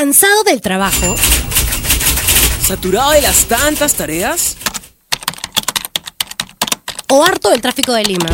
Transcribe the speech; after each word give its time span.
¿Cansado 0.00 0.44
del 0.44 0.62
trabajo? 0.62 1.14
¿Saturado 2.66 3.10
de 3.10 3.20
las 3.20 3.44
tantas 3.44 3.92
tareas? 3.92 4.56
¿O 7.10 7.22
harto 7.22 7.50
del 7.50 7.60
tráfico 7.60 7.92
de 7.92 8.04
Lima? 8.04 8.30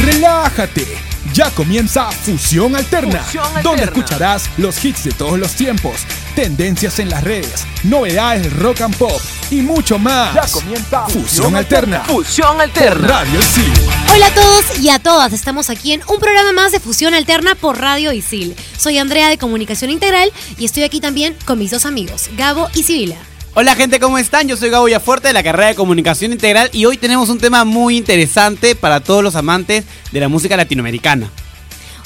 Relájate. 0.00 0.86
Ya 1.34 1.50
comienza 1.50 2.10
Fusión 2.12 2.74
Alterna, 2.74 3.18
Fusión 3.22 3.44
Alterna. 3.44 3.62
donde 3.62 3.84
escucharás 3.84 4.48
los 4.56 4.82
hits 4.82 5.04
de 5.04 5.12
todos 5.12 5.38
los 5.38 5.52
tiempos, 5.52 6.00
tendencias 6.34 6.98
en 6.98 7.10
las 7.10 7.22
redes, 7.24 7.66
novedades 7.84 8.52
rock 8.54 8.80
and 8.82 8.96
pop 8.96 9.20
y 9.50 9.56
mucho 9.56 9.98
más. 9.98 10.34
Ya 10.34 10.46
comienza 10.50 11.06
Fusión 11.06 11.54
Alterna. 11.56 12.00
Fusión 12.00 12.52
por 12.52 12.60
Alterna. 12.60 13.08
Radio 13.08 13.40
Isil. 13.40 13.72
Hola 14.14 14.26
a 14.26 14.34
todos 14.34 14.78
y 14.80 14.88
a 14.88 14.98
todas, 14.98 15.32
estamos 15.32 15.70
aquí 15.70 15.92
en 15.92 16.02
un 16.08 16.18
programa 16.18 16.52
más 16.52 16.72
de 16.72 16.80
Fusión 16.80 17.14
Alterna 17.14 17.54
por 17.54 17.78
Radio 17.78 18.12
Isil. 18.12 18.56
Soy 18.76 18.98
Andrea 18.98 19.28
de 19.28 19.38
Comunicación 19.38 19.90
Integral 19.90 20.32
y 20.58 20.64
estoy 20.64 20.84
aquí 20.84 21.00
también 21.00 21.36
con 21.44 21.58
mis 21.58 21.70
dos 21.70 21.86
amigos, 21.86 22.30
Gabo 22.36 22.68
y 22.74 22.82
Sibila. 22.82 23.16
Hola 23.54 23.74
gente, 23.74 24.00
¿cómo 24.00 24.16
están? 24.16 24.48
Yo 24.48 24.56
soy 24.56 24.70
Gabo 24.70 24.88
Yafuerte 24.88 25.28
de 25.28 25.34
la 25.34 25.42
carrera 25.42 25.68
de 25.68 25.74
Comunicación 25.74 26.32
Integral 26.32 26.70
y 26.72 26.86
hoy 26.86 26.96
tenemos 26.96 27.28
un 27.28 27.38
tema 27.38 27.64
muy 27.64 27.98
interesante 27.98 28.74
para 28.74 29.00
todos 29.00 29.22
los 29.22 29.36
amantes 29.36 29.84
de 30.10 30.20
la 30.20 30.28
música 30.28 30.56
latinoamericana. 30.56 31.30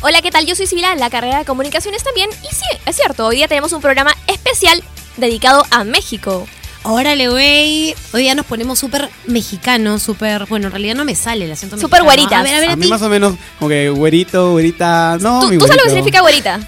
Hola, 0.09 0.23
¿qué 0.23 0.31
tal? 0.31 0.47
Yo 0.47 0.55
soy 0.55 0.69
Sibila, 0.69 0.95
la 0.95 1.11
carrera 1.11 1.39
de 1.41 1.45
comunicaciones 1.45 2.05
también. 2.05 2.31
Y 2.45 2.55
sí, 2.55 2.63
es 2.87 2.95
cierto, 2.95 3.27
hoy 3.27 3.39
día 3.39 3.49
tenemos 3.49 3.73
un 3.73 3.81
programa 3.81 4.15
especial 4.29 4.81
dedicado 5.17 5.67
a 5.73 5.83
México. 5.83 6.47
Órale, 6.85 7.29
güey. 7.29 7.93
Hoy 8.13 8.23
día 8.23 8.37
nos 8.37 8.47
ponemos 8.47 8.79
súper 8.79 9.09
mexicanos, 9.27 10.05
súper. 10.05 10.47
Bueno, 10.47 10.67
en 10.67 10.71
realidad 10.71 10.95
no 10.95 11.05
me 11.05 11.17
sale 11.17 11.47
el 11.47 11.51
acento 11.51 11.77
Súper 11.77 12.05
mexicano. 12.05 12.05
güeritas. 12.05 12.39
A 12.39 12.43
ver, 12.45 12.55
a 12.55 12.61
ver, 12.61 12.69
A 12.69 12.73
a 12.75 12.77
mí 12.77 12.85
ti. 12.85 12.89
más 12.89 13.03
o 13.03 13.09
menos 13.09 13.35
como 13.59 13.69
que 13.69 13.91
güerito, 13.91 14.53
güerita, 14.53 15.19
no, 15.21 15.41
¿Tú, 15.41 15.49
mi 15.49 15.59
tú 15.59 15.67
sabes 15.67 15.79
lo 15.79 15.83
que 15.83 15.91
significa 15.91 16.21
güerita? 16.21 16.61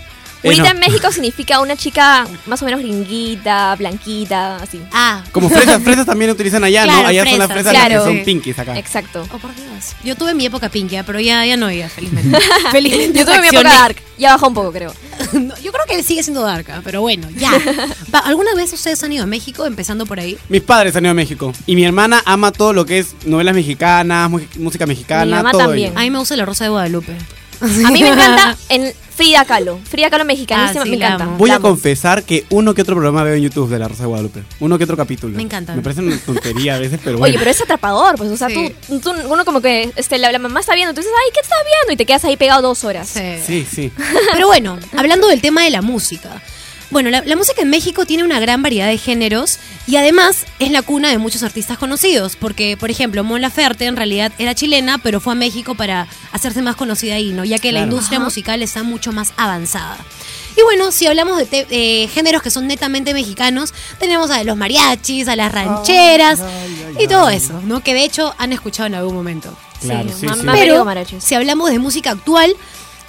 Güerita 0.43 0.63
no. 0.65 0.71
en 0.71 0.79
México 0.81 1.11
significa 1.13 1.61
una 1.61 1.77
chica 1.77 2.27
más 2.47 2.63
o 2.63 2.65
menos 2.65 2.81
gringuita, 2.81 3.75
blanquita, 3.77 4.57
así. 4.57 4.81
Ah, 4.93 5.23
Como 5.33 5.49
fresas, 5.49 5.83
fresas 5.85 6.07
también 6.07 6.31
utilizan 6.31 6.63
allá, 6.65 6.85
Claro, 6.85 7.03
¿no? 7.03 7.09
Allá 7.09 7.25
son 7.25 7.39
las 7.39 7.49
fresas, 7.49 7.73
fresas 7.73 7.73
las 7.73 7.87
claro. 7.87 8.05
que 8.05 8.11
son 8.19 8.25
pinkies 8.25 8.59
acá. 8.59 8.79
Exacto. 8.79 9.27
oh 9.33 9.39
por 9.39 9.55
Dios. 9.55 9.95
Yo 10.05 10.15
tuve 10.17 10.35
mi 10.35 10.47
época 10.47 10.69
pinkia, 10.69 11.03
pero 11.05 11.19
ya, 11.21 11.45
ya 11.45 11.57
no, 11.57 11.71
ya, 11.71 11.89
felizmente. 11.89 12.39
felizmente 12.71 13.19
Yo 13.19 13.25
tuve 13.27 13.41
mi 13.41 13.49
época 13.49 13.69
dark. 13.69 13.97
Ya 14.19 14.33
bajó 14.33 14.49
un 14.49 14.55
poco, 14.55 14.73
creo. 14.73 14.93
No, 15.33 15.55
yo 15.59 15.73
creo 15.73 15.85
que 15.87 16.03
sigue 16.03 16.23
siendo 16.23 16.43
dark, 16.43 16.67
ah, 16.71 16.81
pero 16.83 17.01
bueno, 17.03 17.29
ya. 17.37 17.51
Va, 18.15 18.21
¿Alguna 18.21 18.55
vez 18.55 18.73
ustedes 18.73 19.03
han 19.03 19.13
ido 19.13 19.25
a 19.25 19.27
México, 19.27 19.67
empezando 19.67 20.07
por 20.07 20.19
ahí? 20.21 20.39
Mis 20.49 20.63
padres 20.63 20.95
han 20.97 21.05
ido 21.05 21.11
a 21.11 21.15
México 21.15 21.53
y 21.67 21.75
mi 21.75 21.85
hermana 21.85 22.23
ama 22.25 22.51
todo 22.53 22.73
lo 22.73 22.87
que 22.87 23.01
es 23.01 23.09
novelas 23.27 23.55
mexicanas, 23.55 24.31
mu- 24.31 24.41
música 24.59 24.87
mexicana, 24.87 25.25
Mi 25.27 25.33
mamá 25.33 25.51
todo 25.51 25.63
también. 25.63 25.91
ello. 25.91 25.99
A 25.99 26.03
mí 26.03 26.11
me 26.11 26.19
gusta 26.19 26.35
la 26.37 26.47
Rosa 26.47 26.65
de 26.65 26.71
Guadalupe. 26.71 27.15
A 27.61 27.67
mí 27.91 28.01
me 28.03 28.09
encanta 28.09 28.57
en 28.71 28.93
Frida 29.19 29.45
Kahlo. 29.45 29.81
Frida 29.83 30.11
Kahlo 30.11 30.25
mexicanísima, 30.25 30.83
Ah, 30.83 30.85
sí, 30.85 30.91
me 30.91 30.97
encanta. 30.97 31.25
amo. 31.25 31.37
Voy 31.39 31.51
a 31.51 31.59
confesar 31.59 32.23
que 32.23 32.47
uno 32.51 32.73
que 32.73 32.83
otro 32.83 32.95
programa 32.95 33.25
veo 33.25 33.35
en 33.35 33.43
YouTube 33.43 33.69
de 33.69 33.77
La 33.79 33.89
Rosa 33.89 34.05
de 34.05 34.07
Guadalupe. 34.09 34.45
Uno 34.61 34.79
que 34.79 34.85
otro 34.85 34.97
capítulo. 34.97 35.37
Me 35.37 35.43
encanta. 35.43 35.75
Me 35.75 35.83
parece 35.83 36.03
una 36.03 36.17
tontería 36.25 36.77
a 36.77 36.79
veces, 36.79 37.01
pero 37.03 37.19
bueno. 37.19 37.33
Oye, 37.33 37.37
pero 37.39 37.51
es 37.51 37.61
atrapador, 37.61 38.15
pues, 38.17 38.31
o 38.31 38.37
sea, 38.37 38.49
Sí. 38.49 38.73
tú, 38.87 39.01
tú- 39.01 39.11
uno 39.29 39.45
como 39.45 39.61
que, 39.61 39.91
este, 39.97 40.19
la, 40.19 40.31
la 40.31 40.39
mamá 40.39 40.61
está 40.61 40.77
viendo, 40.77 40.93
dices, 40.95 41.11
ay, 41.25 41.31
¿qué 41.35 41.41
estás 41.41 41.59
viendo? 41.65 41.93
Y 41.93 41.97
te 41.97 42.07
quedas 42.07 42.25
ahí 42.25 42.37
pegado 42.37 42.63
dos 42.63 42.85
horas. 42.85 43.09
Sí. 43.09 43.39
Sí, 43.45 43.67
sí. 43.69 43.93
Pero 44.33 44.47
bueno, 44.47 44.79
hablando 44.97 45.27
del 45.27 45.41
tema 45.41 45.65
de 45.65 45.71
la 45.71 45.83
música. 45.83 46.41
Bueno, 46.91 47.11
la, 47.11 47.23
la 47.23 47.37
música 47.37 47.61
en 47.61 47.69
México 47.69 48.07
tiene 48.07 48.25
una 48.25 48.41
gran 48.41 48.63
variedad 48.63 48.87
de 48.89 48.97
géneros 48.97 49.59
y 49.87 49.97
además 49.97 50.47
es 50.59 50.71
la 50.71 50.81
cuna 50.81 51.11
de 51.11 51.19
muchos 51.19 51.43
artistas 51.43 51.77
conocidos, 51.77 52.37
porque 52.37 52.79
por 52.79 52.91
ejemplo 52.91 53.23
Mon 53.25 53.43
Laferte 53.43 53.85
en 53.85 53.95
realidad 53.97 54.33
era 54.39 54.55
chilena, 54.55 54.97
pero 54.97 55.21
fue 55.21 55.35
a 55.35 55.37
México 55.37 55.75
para 55.75 56.07
hacerse 56.33 56.63
más 56.63 56.77
conocida 56.77 57.15
ahí, 57.17 57.31
¿no? 57.31 57.45
Ya 57.45 57.59
que 57.59 57.73
la 57.73 57.81
industria 57.81 58.17
Ajá. 58.19 58.25
musical 58.25 58.63
está 58.63 58.83
mucho 58.85 59.13
más 59.13 59.33
avanzada. 59.37 59.99
Y 60.57 60.63
bueno, 60.63 60.91
si 60.91 61.07
hablamos 61.07 61.37
de 61.39 61.45
te- 61.47 61.67
eh, 61.71 62.09
géneros 62.09 62.43
que 62.43 62.51
son 62.51 62.67
netamente 62.67 63.13
mexicanos, 63.13 63.75
tenemos 64.01 64.31
a 64.31 64.43
los 64.43 64.57
mariachis, 64.57 65.29
a 65.29 65.37
las 65.37 65.53
rancheras 65.53 66.41
y 66.99 67.07
todo 67.07 67.29
eso, 67.29 67.61
¿no? 67.67 67.81
Que 67.85 67.93
de 67.95 68.05
hecho 68.05 68.35
han 68.39 68.53
escuchado 68.55 68.87
en 68.87 68.95
algún 68.95 69.15
momento. 69.15 69.55
Claro, 69.83 70.09
sí, 70.09 70.27
sí. 70.29 70.43
ma- 70.45 70.55
Pero 70.55 70.85
si 71.21 71.35
hablamos 71.37 71.71
de 71.71 71.79
música 71.79 72.11
actual, 72.13 72.57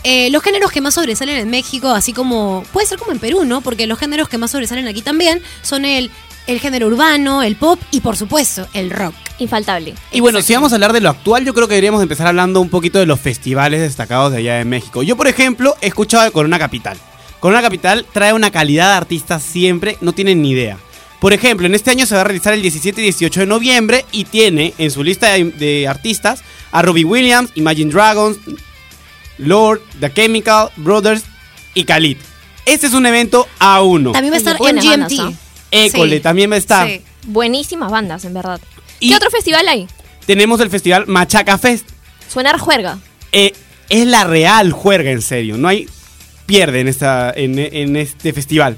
eh, 0.03 0.29
los 0.29 0.41
géneros 0.41 0.71
que 0.71 0.81
más 0.81 0.93
sobresalen 0.93 1.37
en 1.37 1.49
México, 1.49 1.89
así 1.89 2.13
como 2.13 2.63
puede 2.71 2.87
ser 2.87 2.97
como 2.97 3.11
en 3.11 3.19
Perú, 3.19 3.43
¿no? 3.45 3.61
Porque 3.61 3.87
los 3.87 3.99
géneros 3.99 4.29
que 4.29 4.37
más 4.37 4.51
sobresalen 4.51 4.87
aquí 4.87 5.01
también 5.01 5.41
son 5.61 5.83
el, 5.83 6.09
el 6.47 6.59
género 6.59 6.87
urbano, 6.87 7.43
el 7.43 7.55
pop 7.55 7.79
y 7.91 7.99
por 7.99 8.15
supuesto 8.15 8.67
el 8.73 8.91
rock. 8.91 9.13
Infaltable. 9.39 9.95
Y 10.11 10.19
bueno, 10.19 10.41
si 10.41 10.53
vamos 10.53 10.71
a 10.71 10.75
hablar 10.75 10.93
de 10.93 10.99
lo 11.01 11.09
actual, 11.09 11.45
yo 11.45 11.53
creo 11.53 11.67
que 11.67 11.75
deberíamos 11.75 12.01
empezar 12.01 12.27
hablando 12.27 12.59
un 12.59 12.69
poquito 12.69 12.99
de 12.99 13.05
los 13.05 13.19
festivales 13.19 13.79
destacados 13.81 14.31
de 14.31 14.39
allá 14.39 14.55
de 14.55 14.65
México. 14.65 15.01
Yo, 15.01 15.15
por 15.15 15.27
ejemplo, 15.27 15.75
he 15.81 15.87
escuchado 15.87 16.23
de 16.23 16.31
Corona 16.31 16.59
Capital. 16.59 16.97
Corona 17.39 17.61
Capital 17.61 18.05
trae 18.11 18.33
una 18.33 18.51
calidad 18.51 18.91
de 18.91 18.97
artistas 18.97 19.43
siempre, 19.43 19.97
no 20.01 20.11
tienen 20.11 20.41
ni 20.41 20.51
idea. 20.51 20.77
Por 21.21 21.33
ejemplo, 21.33 21.67
en 21.67 21.75
este 21.75 21.91
año 21.91 22.05
se 22.05 22.15
va 22.15 22.21
a 22.21 22.25
realizar 22.25 22.53
el 22.53 22.61
17 22.61 22.99
y 22.99 23.03
18 23.05 23.41
de 23.41 23.45
noviembre 23.45 24.05
y 24.11 24.25
tiene 24.25 24.73
en 24.77 24.91
su 24.91 25.03
lista 25.03 25.31
de, 25.33 25.45
de 25.45 25.87
artistas 25.87 26.43
a 26.71 26.81
Robbie 26.81 27.05
Williams, 27.05 27.51
Imagine 27.55 27.91
Dragons, 27.91 28.37
Lord, 29.39 29.81
The 29.99 30.13
Chemical 30.13 30.69
Brothers 30.77 31.23
y 31.73 31.83
Khalid. 31.85 32.17
Este 32.65 32.87
es 32.87 32.93
un 32.93 33.05
evento 33.05 33.47
a 33.57 33.81
uno. 33.81 34.11
También 34.11 34.33
va 34.33 34.35
a 34.35 34.39
estar 34.39 34.57
buenas 34.57 34.85
MGMT. 34.85 35.17
bandas, 35.17 35.39
École 35.71 36.15
Sí. 36.17 36.19
también 36.21 36.51
va 36.51 36.55
a 36.55 36.59
estar. 36.59 36.87
Sí. 36.87 37.01
Buenísimas 37.25 37.91
bandas, 37.91 38.25
en 38.25 38.33
verdad. 38.33 38.59
Y- 38.99 39.09
¿Qué 39.09 39.15
otro 39.15 39.29
festival 39.31 39.67
hay? 39.67 39.87
Tenemos 40.25 40.59
el 40.61 40.69
festival 40.69 41.05
Machaca 41.07 41.57
Fest. 41.57 41.87
Suena 42.31 42.51
a 42.51 42.59
juerga. 42.59 42.99
Eh, 43.31 43.53
es 43.89 44.05
la 44.07 44.23
real 44.23 44.71
juerga, 44.71 45.11
en 45.11 45.21
serio. 45.21 45.57
No 45.57 45.67
hay 45.67 45.87
pierde 46.45 46.79
en, 46.81 46.87
esta, 46.87 47.31
en, 47.35 47.57
en 47.59 47.95
este 47.95 48.33
festival. 48.33 48.77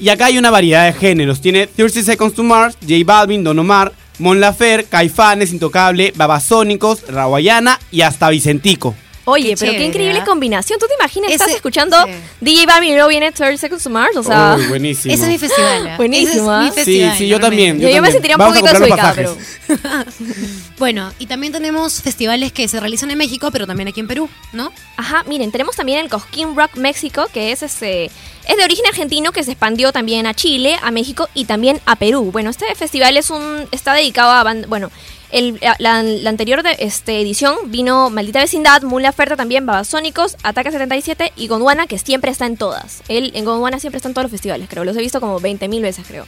Y 0.00 0.08
acá 0.08 0.26
hay 0.26 0.38
una 0.38 0.50
variedad 0.50 0.86
de 0.86 0.92
géneros. 0.98 1.40
Tiene 1.40 1.66
30 1.66 2.02
Seconds 2.02 2.34
to 2.34 2.42
Mars, 2.42 2.76
J 2.80 2.94
Balvin, 3.04 3.44
Don 3.44 3.58
Omar, 3.58 3.92
Mon 4.18 4.40
Lafer, 4.40 4.86
Caifanes, 4.86 5.52
Intocable, 5.52 6.12
Babasónicos, 6.16 7.02
Rawayana 7.08 7.78
y 7.90 8.00
hasta 8.02 8.28
Vicentico. 8.30 8.94
Oye, 9.24 9.50
Qué 9.50 9.56
pero 9.56 9.72
qué 9.72 9.84
increíble 9.84 10.18
¿ah? 10.20 10.24
combinación. 10.24 10.78
¿Tú 10.80 10.86
te 10.88 10.94
imaginas? 10.94 11.30
Estás 11.30 11.48
Ese- 11.48 11.56
escuchando 11.56 11.96
sí. 12.04 12.10
DJ 12.40 12.66
Balvin 12.66 12.90
y 12.90 12.94
luego 12.94 13.08
viene 13.08 13.30
30 13.30 13.56
Seconds 13.58 13.84
to 13.84 13.90
Mars. 13.90 14.16
O 14.16 14.22
sea, 14.22 14.58
buenísimo. 14.68 15.14
Ese 15.14 15.22
es 15.24 15.28
mi 15.28 15.38
festival. 15.38 15.88
¿ah? 15.88 15.96
Buenísimo, 15.96 16.60
Ese 16.62 16.80
es 16.80 16.86
mi 16.88 17.02
¿ah? 17.02 17.12
Sí, 17.12 17.18
sí, 17.18 17.28
yo 17.28 17.38
también. 17.38 17.78
yo, 17.78 17.88
yo 17.88 18.02
me 18.02 18.08
también. 18.08 18.12
sentiría 18.12 18.36
un 18.36 18.44
poquito 18.44 18.66
desubicada, 18.66 19.14
los 19.22 19.36
pero. 19.66 19.78
pasajes. 19.82 20.14
Bueno, 20.78 21.12
y 21.20 21.26
también 21.26 21.52
tenemos 21.52 22.02
festivales 22.02 22.52
que 22.52 22.66
se 22.66 22.80
realizan 22.80 23.10
en 23.12 23.18
México, 23.18 23.50
pero 23.52 23.66
también 23.68 23.88
aquí 23.88 24.00
en 24.00 24.08
Perú, 24.08 24.28
¿no? 24.52 24.72
Ajá, 24.96 25.22
miren, 25.28 25.52
tenemos 25.52 25.76
también 25.76 26.00
el 26.00 26.08
Cosquín 26.08 26.56
Rock 26.56 26.74
México, 26.76 27.26
que 27.32 27.52
es 27.52 27.62
este. 27.62 28.06
Es 28.48 28.56
de 28.56 28.64
origen 28.64 28.84
argentino 28.86 29.30
que 29.30 29.44
se 29.44 29.52
expandió 29.52 29.92
también 29.92 30.26
a 30.26 30.34
Chile, 30.34 30.76
a 30.82 30.90
México 30.90 31.28
y 31.34 31.44
también 31.44 31.80
a 31.86 31.94
Perú. 31.94 32.30
Bueno, 32.32 32.50
este 32.50 32.74
festival 32.74 33.16
es 33.16 33.30
un. 33.30 33.68
está 33.70 33.94
dedicado 33.94 34.32
a 34.32 34.42
band- 34.42 34.66
bueno. 34.66 34.90
El, 35.32 35.58
la, 35.78 36.02
la 36.02 36.28
anterior 36.30 36.62
de, 36.62 36.76
este, 36.78 37.20
edición 37.20 37.56
vino 37.66 38.10
Maldita 38.10 38.38
Vecindad, 38.40 38.82
Mula 38.82 39.08
Oferta 39.10 39.34
también, 39.34 39.64
Babasónicos, 39.66 40.36
Ataque 40.42 40.70
77 40.70 41.32
y 41.36 41.48
Gondwana, 41.48 41.86
que 41.86 41.98
siempre 41.98 42.30
está 42.30 42.46
en 42.46 42.56
todas. 42.58 43.02
Él 43.08 43.32
en 43.34 43.44
Gondwana 43.46 43.80
siempre 43.80 43.96
está 43.96 44.08
en 44.08 44.14
todos 44.14 44.24
los 44.24 44.30
festivales, 44.32 44.68
creo. 44.68 44.84
Los 44.84 44.96
he 44.96 45.00
visto 45.00 45.20
como 45.20 45.40
20.000 45.40 45.80
veces, 45.80 46.04
creo. 46.06 46.26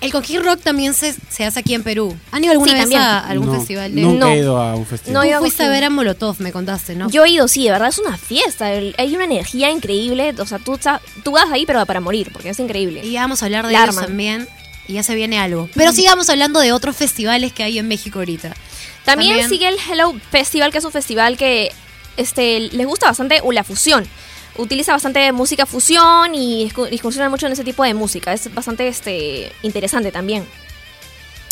El 0.00 0.12
Conquist 0.12 0.44
Rock 0.44 0.60
también 0.62 0.94
se, 0.94 1.12
se 1.28 1.44
hace 1.44 1.58
aquí 1.58 1.74
en 1.74 1.82
Perú. 1.82 2.16
¿Han 2.30 2.44
ido 2.44 2.52
alguna 2.52 2.68
Sí, 2.70 2.74
vez 2.74 2.82
también. 2.84 3.00
a 3.02 3.26
algún 3.26 3.48
No, 3.48 3.54
festival 3.54 3.92
de 3.92 4.00
Nunca 4.00 4.26
No. 4.26 4.30
he 4.32 4.38
ido 4.38 4.56
a 4.56 4.76
un 4.76 4.86
festival. 4.86 5.14
No 5.14 5.28
Tú 5.28 5.34
a 5.34 5.38
fuiste 5.40 5.64
a 5.64 5.68
ver 5.70 5.82
a 5.82 5.90
Molotov, 5.90 6.36
me 6.38 6.52
contaste, 6.52 6.94
¿no? 6.94 7.10
Yo 7.10 7.24
he 7.24 7.30
ido, 7.30 7.48
sí, 7.48 7.64
de 7.64 7.72
verdad 7.72 7.88
es 7.88 7.98
una 7.98 8.16
fiesta. 8.16 8.72
el- 8.72 8.94
Hay 8.96 9.12
una 9.16 9.24
energía 9.24 9.72
increíble. 9.72 10.32
O 10.38 10.46
sea, 10.46 10.60
tú, 10.60 10.78
tú 11.24 11.32
vas 11.32 11.46
ahí, 11.50 11.66
pero 11.66 11.84
para 11.84 11.98
morir, 11.98 12.30
porque 12.32 12.50
es 12.50 12.60
increíble. 12.60 13.04
Y 13.04 13.16
vamos 13.16 13.42
a 13.42 13.46
hablar 13.46 13.66
de 13.66 13.74
ellos 13.74 13.96
también. 13.96 14.46
Y 14.88 14.94
ya 14.94 15.02
se 15.02 15.14
viene 15.14 15.38
algo. 15.38 15.68
Pero 15.74 15.92
sigamos 15.92 16.28
hablando 16.30 16.60
de 16.60 16.72
otros 16.72 16.96
festivales 16.96 17.52
que 17.52 17.62
hay 17.62 17.78
en 17.78 17.86
México 17.86 18.18
ahorita. 18.18 18.54
También, 19.04 19.38
También- 19.38 19.48
sigue 19.48 19.68
el 19.68 19.76
Hello 19.78 20.14
Festival, 20.30 20.72
que 20.72 20.78
es 20.78 20.84
un 20.84 20.92
festival 20.92 21.36
que 21.36 21.72
este, 22.16 22.60
les 22.60 22.86
gusta 22.86 23.06
bastante 23.06 23.40
la 23.52 23.64
fusión. 23.64 24.06
Utiliza 24.56 24.92
bastante 24.92 25.30
música 25.32 25.66
fusión 25.66 26.34
y 26.34 26.70
incursiona 26.90 27.28
mucho 27.28 27.46
en 27.46 27.52
ese 27.52 27.64
tipo 27.64 27.84
de 27.84 27.94
música. 27.94 28.32
Es 28.32 28.52
bastante 28.52 28.88
este, 28.88 29.52
interesante 29.62 30.10
también. 30.10 30.44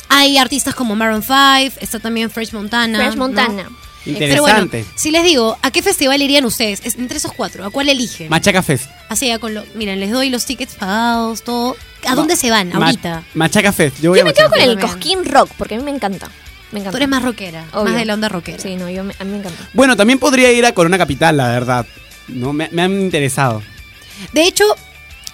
Hay 0.08 0.38
artistas 0.38 0.74
como 0.74 0.96
Maroon 0.96 1.22
5, 1.22 1.76
está 1.80 2.00
también 2.00 2.30
Fresh 2.30 2.52
Montana. 2.52 2.98
Fresh 2.98 3.16
¿no? 3.16 3.85
Montana. 4.12 4.30
Pero 4.30 4.42
bueno, 4.42 4.62
Interesante. 4.62 4.98
si 4.98 5.10
les 5.10 5.24
digo, 5.24 5.56
¿a 5.62 5.70
qué 5.70 5.82
festival 5.82 6.20
irían 6.22 6.44
ustedes? 6.44 6.80
Es 6.84 6.94
entre 6.96 7.18
esos 7.18 7.32
cuatro, 7.32 7.64
¿a 7.64 7.70
cuál 7.70 7.88
eligen? 7.88 8.28
Machaca 8.28 8.62
Fest. 8.62 8.90
Así 9.08 9.26
ya 9.28 9.38
con 9.38 9.54
lo. 9.54 9.64
Miren, 9.74 10.00
les 10.00 10.10
doy 10.10 10.30
los 10.30 10.44
tickets 10.44 10.74
pagados, 10.74 11.42
todo. 11.42 11.76
¿A 12.06 12.14
dónde 12.14 12.36
se 12.36 12.50
van 12.50 12.70
Ma- 12.70 12.86
ahorita? 12.86 13.24
Machaca 13.34 13.72
Fest. 13.72 14.00
Yo 14.00 14.10
voy 14.10 14.18
Yo 14.18 14.24
a 14.24 14.28
me 14.28 14.32
quedo 14.34 14.48
con 14.50 14.60
el. 14.60 14.78
Cosquín 14.78 15.24
Rock, 15.24 15.50
porque 15.58 15.74
a 15.74 15.78
mí 15.78 15.84
me 15.84 15.90
encanta. 15.90 16.28
Me 16.72 16.80
encanta. 16.80 16.90
Tú 16.90 16.96
eres 16.98 17.08
más 17.08 17.22
rockera, 17.22 17.64
Obvio. 17.72 17.84
más 17.92 17.94
de 17.96 18.04
la 18.04 18.14
onda 18.14 18.28
rockera. 18.28 18.58
Sí, 18.58 18.76
no, 18.76 18.88
yo 18.90 19.04
me- 19.04 19.14
a 19.18 19.24
mí 19.24 19.30
me 19.32 19.38
encanta. 19.38 19.68
Bueno, 19.72 19.96
también 19.96 20.18
podría 20.18 20.50
ir 20.52 20.66
a 20.66 20.72
Corona 20.72 20.98
Capital, 20.98 21.36
la 21.36 21.48
verdad. 21.48 21.86
No, 22.28 22.52
me, 22.52 22.68
me 22.72 22.82
han 22.82 22.92
interesado. 23.00 23.62
De 24.32 24.42
hecho, 24.44 24.64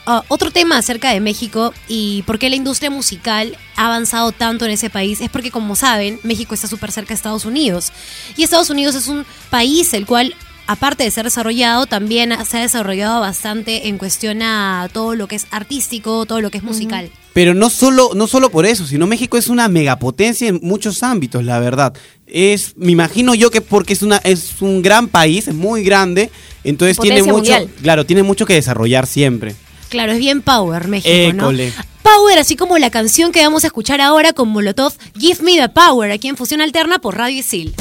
ah, 0.06 0.24
otro 0.28 0.50
tema 0.50 0.76
acerca 0.76 1.10
de 1.12 1.20
México 1.20 1.72
y 1.88 2.22
por 2.22 2.38
qué 2.38 2.50
la 2.50 2.56
industria 2.56 2.90
musical 2.90 3.56
ha 3.76 3.86
avanzado 3.86 4.32
tanto 4.32 4.64
en 4.64 4.70
ese 4.70 4.90
país 4.90 5.20
es 5.20 5.30
porque, 5.30 5.50
como 5.50 5.76
saben, 5.76 6.18
México 6.22 6.54
está 6.54 6.68
súper 6.68 6.92
cerca 6.92 7.08
de 7.08 7.14
Estados 7.14 7.44
Unidos. 7.44 7.92
Y 8.36 8.42
Estados 8.42 8.70
Unidos 8.70 8.94
es 8.94 9.08
un 9.08 9.24
país 9.50 9.92
el 9.94 10.06
cual 10.06 10.34
aparte 10.66 11.04
de 11.04 11.10
ser 11.10 11.24
desarrollado, 11.24 11.86
también 11.86 12.32
se 12.46 12.58
ha 12.58 12.60
desarrollado 12.60 13.20
bastante 13.20 13.88
en 13.88 13.98
cuestión 13.98 14.42
a 14.42 14.88
todo 14.92 15.14
lo 15.14 15.26
que 15.28 15.36
es 15.36 15.46
artístico, 15.50 16.24
todo 16.26 16.40
lo 16.40 16.50
que 16.50 16.58
es 16.58 16.64
musical. 16.64 17.10
Pero 17.32 17.54
no 17.54 17.70
solo, 17.70 18.10
no 18.14 18.26
solo 18.26 18.50
por 18.50 18.66
eso, 18.66 18.86
sino 18.86 19.06
México 19.06 19.38
es 19.38 19.48
una 19.48 19.68
megapotencia 19.68 20.48
en 20.48 20.60
muchos 20.62 21.02
ámbitos, 21.02 21.44
la 21.44 21.58
verdad. 21.60 21.94
Es, 22.26 22.74
me 22.76 22.92
imagino 22.92 23.34
yo 23.34 23.50
que 23.50 23.60
porque 23.60 23.92
es 23.94 24.02
una, 24.02 24.18
es 24.18 24.60
un 24.60 24.82
gran 24.82 25.08
país, 25.08 25.48
es 25.48 25.54
muy 25.54 25.82
grande, 25.82 26.30
entonces 26.64 26.98
tiene 26.98 27.22
mucho, 27.22 27.34
mundial. 27.34 27.68
claro, 27.82 28.06
tiene 28.06 28.22
mucho 28.22 28.46
que 28.46 28.54
desarrollar 28.54 29.06
siempre. 29.06 29.54
Claro, 29.92 30.12
es 30.12 30.18
bien 30.20 30.40
power 30.40 30.88
México, 30.88 31.12
École. 31.14 31.70
¿no? 31.76 31.84
Power, 32.02 32.38
así 32.38 32.56
como 32.56 32.78
la 32.78 32.88
canción 32.88 33.30
que 33.30 33.42
vamos 33.42 33.64
a 33.64 33.66
escuchar 33.66 34.00
ahora 34.00 34.32
con 34.32 34.48
Molotov, 34.48 34.94
Give 35.18 35.42
Me 35.42 35.58
the 35.58 35.68
Power, 35.68 36.10
aquí 36.10 36.28
en 36.28 36.38
Fusión 36.38 36.62
Alterna 36.62 36.98
por 36.98 37.18
Radio 37.18 37.40
Isil. 37.40 37.74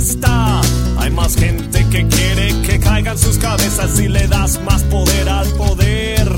Te 0.00 0.06
detesta. 0.06 0.60
Hay 0.98 1.10
más 1.10 1.34
gente 1.36 1.86
que 1.88 2.06
quiere 2.06 2.60
que 2.62 2.78
caigan 2.78 3.18
sus 3.18 3.38
cabezas 3.38 3.90
si 3.96 4.08
le 4.08 4.26
das 4.28 4.60
más 4.62 4.82
poder 4.84 5.28
al 5.28 5.48
poder. 5.50 6.28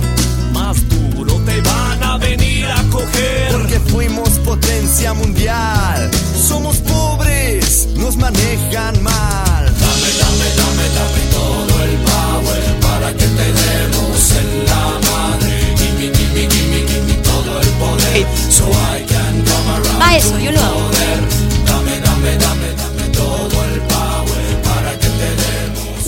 Más 0.52 0.76
duro 0.88 1.34
te 1.44 1.60
van 1.60 2.02
a 2.02 2.18
venir 2.18 2.66
a 2.66 2.82
coger. 2.90 3.52
Porque 3.52 3.80
fuimos 3.80 4.30
potencia 4.44 5.12
mundial. 5.14 6.10
Somos 6.36 6.76
pobres, 6.78 7.88
nos 7.96 8.16
manejan 8.16 9.02
mal. 9.02 9.64
Dame, 9.64 10.10
dame, 10.20 10.48
dame, 10.56 10.86
dame 10.96 11.22
todo 11.30 11.82
el 11.84 11.96
power 12.10 12.80
para 12.80 13.12
que 13.12 13.26
te 13.26 13.52
demos 13.62 14.30
en 14.40 14.66
la 14.66 14.84
madre. 15.10 15.74
Gimme, 15.76 16.16
gimme, 16.16 16.48
gimme, 16.50 16.86
gimme 16.88 17.14
todo 17.22 17.60
el 17.60 17.68
poder. 17.68 18.26
So 18.50 18.64
I 18.68 19.04
can 19.06 19.44
come 19.44 19.70
around. 19.70 20.00
Va 20.00 20.16
eso, 20.16 20.38
yo 20.38 20.52
lo 20.52 20.92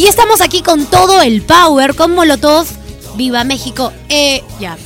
Y 0.05 0.07
estamos 0.07 0.43
aquí 0.43 0.61
con 0.61 0.85
todo 0.85 1.23
el 1.23 1.41
power, 1.41 1.95
con 1.95 2.15
Molotov. 2.15 2.67
Viva 3.17 3.43
México. 3.43 3.91
Eh, 4.11 4.43
ya. 4.61 4.77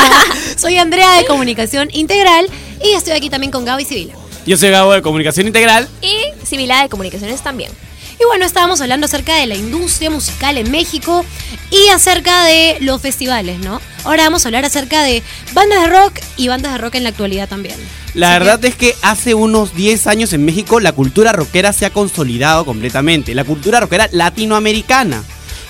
Soy 0.58 0.76
Andrea 0.76 1.10
de 1.12 1.24
Comunicación 1.24 1.88
Integral 1.90 2.50
y 2.84 2.90
estoy 2.90 3.14
aquí 3.14 3.30
también 3.30 3.50
con 3.50 3.64
Gaby 3.64 3.86
Sibila. 3.86 4.12
Yo 4.44 4.58
soy 4.58 4.68
Gabo 4.68 4.92
de 4.92 5.00
Comunicación 5.00 5.46
Integral. 5.46 5.88
Y 6.02 6.44
Civilidad 6.44 6.82
de 6.82 6.90
Comunicaciones 6.90 7.40
también. 7.40 7.72
Y 8.20 8.24
bueno, 8.26 8.44
estábamos 8.44 8.80
hablando 8.80 9.04
acerca 9.06 9.36
de 9.36 9.46
la 9.46 9.54
industria 9.54 10.10
musical 10.10 10.58
en 10.58 10.70
México 10.72 11.24
y 11.70 11.88
acerca 11.90 12.44
de 12.44 12.78
los 12.80 13.00
festivales, 13.00 13.60
¿no? 13.60 13.80
Ahora 14.04 14.24
vamos 14.24 14.44
a 14.44 14.48
hablar 14.48 14.64
acerca 14.64 15.02
de 15.04 15.22
bandas 15.52 15.82
de 15.82 15.88
rock 15.88 16.18
y 16.36 16.48
bandas 16.48 16.72
de 16.72 16.78
rock 16.78 16.96
en 16.96 17.04
la 17.04 17.10
actualidad 17.10 17.48
también. 17.48 17.76
La 18.14 18.30
Así 18.34 18.38
verdad 18.40 18.64
es 18.64 18.74
que 18.74 18.96
hace 19.02 19.34
unos 19.34 19.74
10 19.76 20.08
años 20.08 20.32
en 20.32 20.44
México 20.44 20.80
la 20.80 20.92
cultura 20.92 21.30
rockera 21.32 21.72
se 21.72 21.86
ha 21.86 21.90
consolidado 21.90 22.64
completamente. 22.64 23.34
La 23.36 23.44
cultura 23.44 23.78
rockera 23.80 24.08
latinoamericana. 24.10 25.22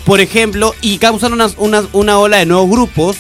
Por 0.07 0.21
ejemplo, 0.21 0.75
y 0.81 0.97
causan 0.99 1.35
unas- 1.35 1.55
unas- 1.59 1.87
una 1.93 2.19
ola 2.19 2.39
de 2.39 2.47
nuevos 2.47 2.71
grupos 2.71 3.17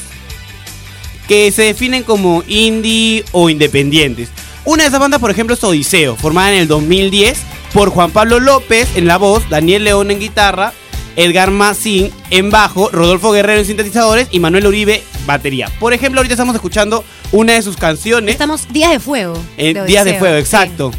que 1.26 1.52
se 1.52 1.62
definen 1.64 2.02
como 2.02 2.42
indie 2.46 3.26
o 3.32 3.50
independientes. 3.50 4.30
Una 4.64 4.84
de 4.84 4.88
esas 4.88 5.00
bandas, 5.00 5.20
por 5.20 5.30
ejemplo, 5.30 5.54
es 5.54 5.62
Odiseo, 5.64 6.16
formada 6.16 6.52
en 6.54 6.60
el 6.60 6.69
2010 6.69 7.40
por 7.73 7.91
Juan 7.91 8.11
Pablo 8.11 8.41
López 8.41 8.88
en 8.97 9.06
la 9.06 9.17
voz, 9.19 9.49
Daniel 9.49 9.85
León 9.85 10.11
en 10.11 10.20
guitarra, 10.20 10.73
Edgar 11.17 11.50
Macín 11.50 12.11
en 12.31 12.50
bajo, 12.50 12.88
Rodolfo 12.91 13.32
Guerrero 13.32 13.61
en 13.61 13.67
sintetizadores 13.67 14.29
y 14.31 14.41
Manuel 14.41 14.67
Uribe 14.67 15.03
batería. 15.26 15.70
Por 15.81 15.93
ejemplo, 15.93 16.20
ahorita 16.20 16.35
estamos 16.35 16.55
escuchando 16.55 17.05
una 17.32 17.55
de 17.55 17.62
sus 17.62 17.76
canciones. 17.76 18.32
Estamos 18.32 18.73
Días 18.73 18.91
de 18.93 19.00
Fuego. 19.00 19.35
De 19.56 19.85
Días 19.87 20.05
de 20.05 20.15
Fuego, 20.19 20.37
sí. 20.37 20.41
exacto. 20.41 20.93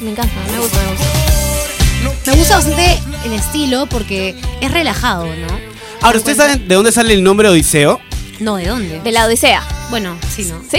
Me 0.00 0.10
encanta, 0.10 0.32
me 0.52 0.58
gusta, 0.58 0.78
me 0.82 0.90
gusta. 0.90 2.30
Me 2.30 2.36
gusta 2.36 2.56
bastante 2.56 2.98
el 3.24 3.32
estilo 3.32 3.86
porque 3.86 4.34
es 4.60 4.70
relajado, 4.70 5.24
¿no? 5.26 5.58
Ahora, 6.00 6.18
¿ustedes 6.18 6.38
saben 6.38 6.66
de 6.66 6.74
dónde 6.74 6.90
sale 6.92 7.14
el 7.14 7.22
nombre 7.22 7.48
Odiseo? 7.48 8.00
No, 8.40 8.56
¿de 8.56 8.66
dónde? 8.66 9.00
De 9.00 9.12
la 9.12 9.26
Odisea. 9.26 9.62
Bueno, 9.90 10.16
sí, 10.34 10.44
¿no? 10.44 10.60
¿Sí? 10.68 10.78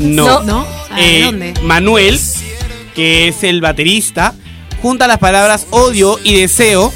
No. 0.00 0.42
¿No? 0.44 0.66
Ah, 0.90 0.96
¿De 0.96 1.18
Eh, 1.20 1.22
dónde? 1.24 1.54
Manuel, 1.62 2.18
que 2.94 3.28
es 3.28 3.42
el 3.42 3.60
baterista, 3.60 4.34
junta 4.82 5.06
las 5.06 5.18
palabras 5.18 5.66
odio 5.70 6.18
y 6.22 6.40
deseo 6.40 6.92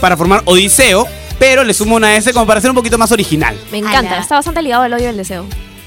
para 0.00 0.16
formar 0.16 0.42
Odiseo, 0.46 1.06
pero 1.38 1.62
le 1.62 1.74
suma 1.74 1.94
una 1.96 2.16
S 2.16 2.32
como 2.32 2.46
para 2.46 2.60
ser 2.60 2.70
un 2.70 2.76
poquito 2.76 2.96
más 2.98 3.12
original. 3.12 3.56
Me 3.70 3.78
encanta, 3.78 4.10
Ala. 4.12 4.20
está 4.22 4.34
bastante 4.36 4.62
ligado 4.62 4.82
al 4.82 4.92
odio 4.94 5.04
y 5.04 5.08
al 5.08 5.16
deseo. 5.16 5.46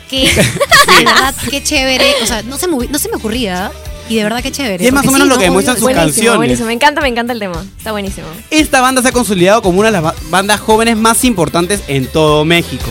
Que, 0.10 0.26
de 0.28 1.04
verdad, 1.06 1.34
qué 1.50 1.64
chévere. 1.64 2.06
O 2.22 2.26
sea, 2.28 2.44
no 2.44 2.58
se 2.58 2.68
me, 2.68 2.88
no 2.88 3.00
se 3.00 3.10
me 3.10 3.16
ocurría. 3.16 3.72
Y 4.10 4.18
de 4.18 4.24
verdad, 4.24 4.42
qué 4.44 4.52
chévere. 4.52 4.84
Y 4.84 4.88
es 4.88 4.94
más 4.94 5.08
o 5.08 5.12
menos 5.12 5.28
lo 5.28 5.36
¿no? 5.36 5.40
que 5.40 5.46
demuestran 5.46 5.78
sus 5.78 5.84
buenísimo, 5.84 6.06
canciones. 6.12 6.38
buenísimo. 6.38 6.68
Me 6.68 6.74
encanta, 6.74 7.02
me 7.02 7.08
encanta 7.08 7.34
el 7.34 7.40
tema. 7.40 7.64
Está 7.78 7.92
buenísimo. 7.94 8.28
Esta 8.52 8.82
banda 8.82 9.02
se 9.02 9.08
ha 9.08 9.12
consolidado 9.14 9.62
como 9.62 9.80
una 9.80 9.88
de 9.88 9.94
las 9.94 10.04
ba- 10.04 10.16
bandas 10.30 10.60
jóvenes 10.60 10.98
más 10.98 11.24
importantes 11.24 11.82
en 11.88 12.06
todo 12.08 12.44
México. 12.46 12.86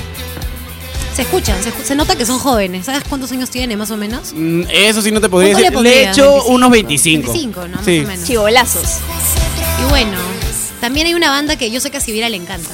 Se 1.14 1.23
escuchan, 1.23 1.62
se, 1.62 1.70
escu- 1.70 1.82
se 1.85 1.94
nota 1.94 2.17
que 2.17 2.25
son 2.25 2.38
jóvenes. 2.38 2.87
¿Sabes 2.87 3.03
cuántos 3.09 3.31
años 3.32 3.50
tienen 3.50 3.79
más 3.79 3.91
o 3.91 3.97
menos? 3.99 4.32
Mm, 4.35 4.62
Eso 4.70 5.03
sí 5.03 5.11
no 5.11 5.20
te 5.20 5.29
podría 5.29 5.53
¿Cuánto 5.53 5.82
le 5.82 5.91
decir. 5.91 6.03
Le 6.03 6.08
he 6.08 6.10
hecho 6.13 6.31
25, 6.32 6.55
unos 6.55 6.70
25. 6.70 7.32
25, 7.32 7.69
¿no? 7.69 7.77
Más 7.77 7.84
Sí. 7.84 8.01
o 8.01 8.06
menos. 8.08 8.27
Chivolazos. 8.27 8.84
Y 9.84 9.91
bueno, 9.91 10.17
también 10.81 11.06
hay 11.06 11.15
una 11.15 11.29
banda 11.31 11.56
que 11.56 11.70
yo 11.70 11.81
sé 11.81 11.91
que 11.91 11.98
a 11.98 12.01
Sibira 12.01 12.29
le 12.31 12.37
encanta. 12.39 12.70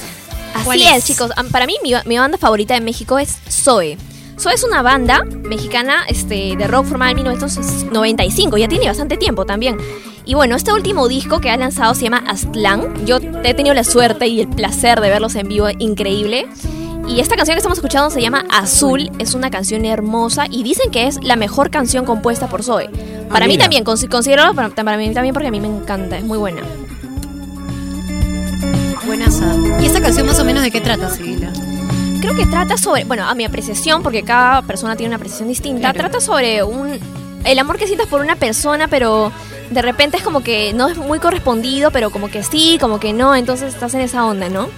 ¿Cuál 0.64 0.80
Así 0.82 0.88
es, 0.96 1.04
chicos. 1.04 1.32
Am- 1.36 1.48
Para 1.50 1.66
mí, 1.66 1.74
mi, 1.82 1.92
mi 2.04 2.16
banda 2.18 2.38
favorita 2.38 2.74
de 2.74 2.80
México 2.80 3.18
es 3.18 3.36
Zoe. 3.50 3.98
Zoe 4.40 4.54
es 4.54 4.62
una 4.62 4.82
banda 4.82 5.24
mexicana 5.24 6.04
este, 6.08 6.54
de 6.56 6.66
rock 6.68 6.86
formada 6.86 7.10
en 7.10 7.16
1995. 7.16 8.56
Ya 8.56 8.68
tiene 8.68 8.86
bastante 8.86 9.16
tiempo 9.16 9.46
también. 9.46 9.76
Y 10.24 10.34
bueno, 10.34 10.54
este 10.56 10.72
último 10.72 11.08
disco 11.08 11.40
que 11.40 11.50
ha 11.50 11.56
lanzado 11.56 11.94
se 11.94 12.02
llama 12.04 12.22
Aztlán. 12.28 13.04
Yo 13.06 13.18
he 13.44 13.54
tenido 13.54 13.74
la 13.74 13.82
suerte 13.82 14.26
y 14.28 14.40
el 14.40 14.48
placer 14.48 15.00
de 15.00 15.10
verlos 15.10 15.34
en 15.34 15.48
vivo 15.48 15.68
increíble. 15.78 16.46
Y 17.08 17.20
esta 17.20 17.36
canción 17.36 17.54
que 17.54 17.58
estamos 17.58 17.78
escuchando 17.78 18.10
se 18.10 18.20
llama 18.20 18.44
Azul. 18.50 19.10
Es 19.18 19.34
una 19.34 19.50
canción 19.50 19.84
hermosa 19.84 20.46
y 20.50 20.62
dicen 20.62 20.90
que 20.90 21.06
es 21.06 21.18
la 21.22 21.36
mejor 21.36 21.70
canción 21.70 22.04
compuesta 22.04 22.48
por 22.48 22.62
Zoe. 22.62 22.90
Para 23.30 23.46
mí 23.46 23.58
también, 23.58 23.84
consi- 23.84 24.08
considero 24.08 24.54
para, 24.54 24.68
para 24.68 24.96
mí 24.96 25.12
también 25.12 25.32
porque 25.34 25.48
a 25.48 25.50
mí 25.50 25.60
me 25.60 25.68
encanta, 25.68 26.18
es 26.18 26.24
muy 26.24 26.38
buena. 26.38 26.62
Buenaza. 29.06 29.46
¿Y 29.80 29.86
esta 29.86 30.00
canción 30.00 30.26
más 30.26 30.38
o 30.38 30.44
menos 30.44 30.62
de 30.62 30.70
qué 30.70 30.80
trata, 30.80 31.08
Sibila? 31.10 31.50
Creo 32.20 32.34
que 32.34 32.46
trata 32.46 32.76
sobre, 32.76 33.04
bueno, 33.04 33.26
a 33.26 33.34
mi 33.34 33.44
apreciación, 33.44 34.02
porque 34.02 34.22
cada 34.22 34.62
persona 34.62 34.96
tiene 34.96 35.08
una 35.08 35.16
apreciación 35.16 35.48
distinta, 35.48 35.92
Claro. 35.92 35.98
trata 36.10 36.20
sobre 36.20 36.62
un 36.62 36.98
el 37.44 37.58
amor 37.58 37.78
que 37.78 37.86
sientas 37.86 38.08
por 38.08 38.20
una 38.20 38.36
persona, 38.36 38.88
pero 38.88 39.32
de 39.70 39.80
repente 39.80 40.16
es 40.18 40.22
como 40.22 40.40
que 40.42 40.72
no 40.74 40.88
es 40.88 40.98
muy 40.98 41.20
correspondido, 41.20 41.90
pero 41.90 42.10
como 42.10 42.28
que 42.28 42.42
sí, 42.42 42.76
como 42.80 42.98
que 43.00 43.12
no, 43.12 43.34
entonces 43.34 43.72
estás 43.72 43.94
en 43.94 44.00
esa 44.02 44.26
onda, 44.26 44.48
¿no? 44.50 44.68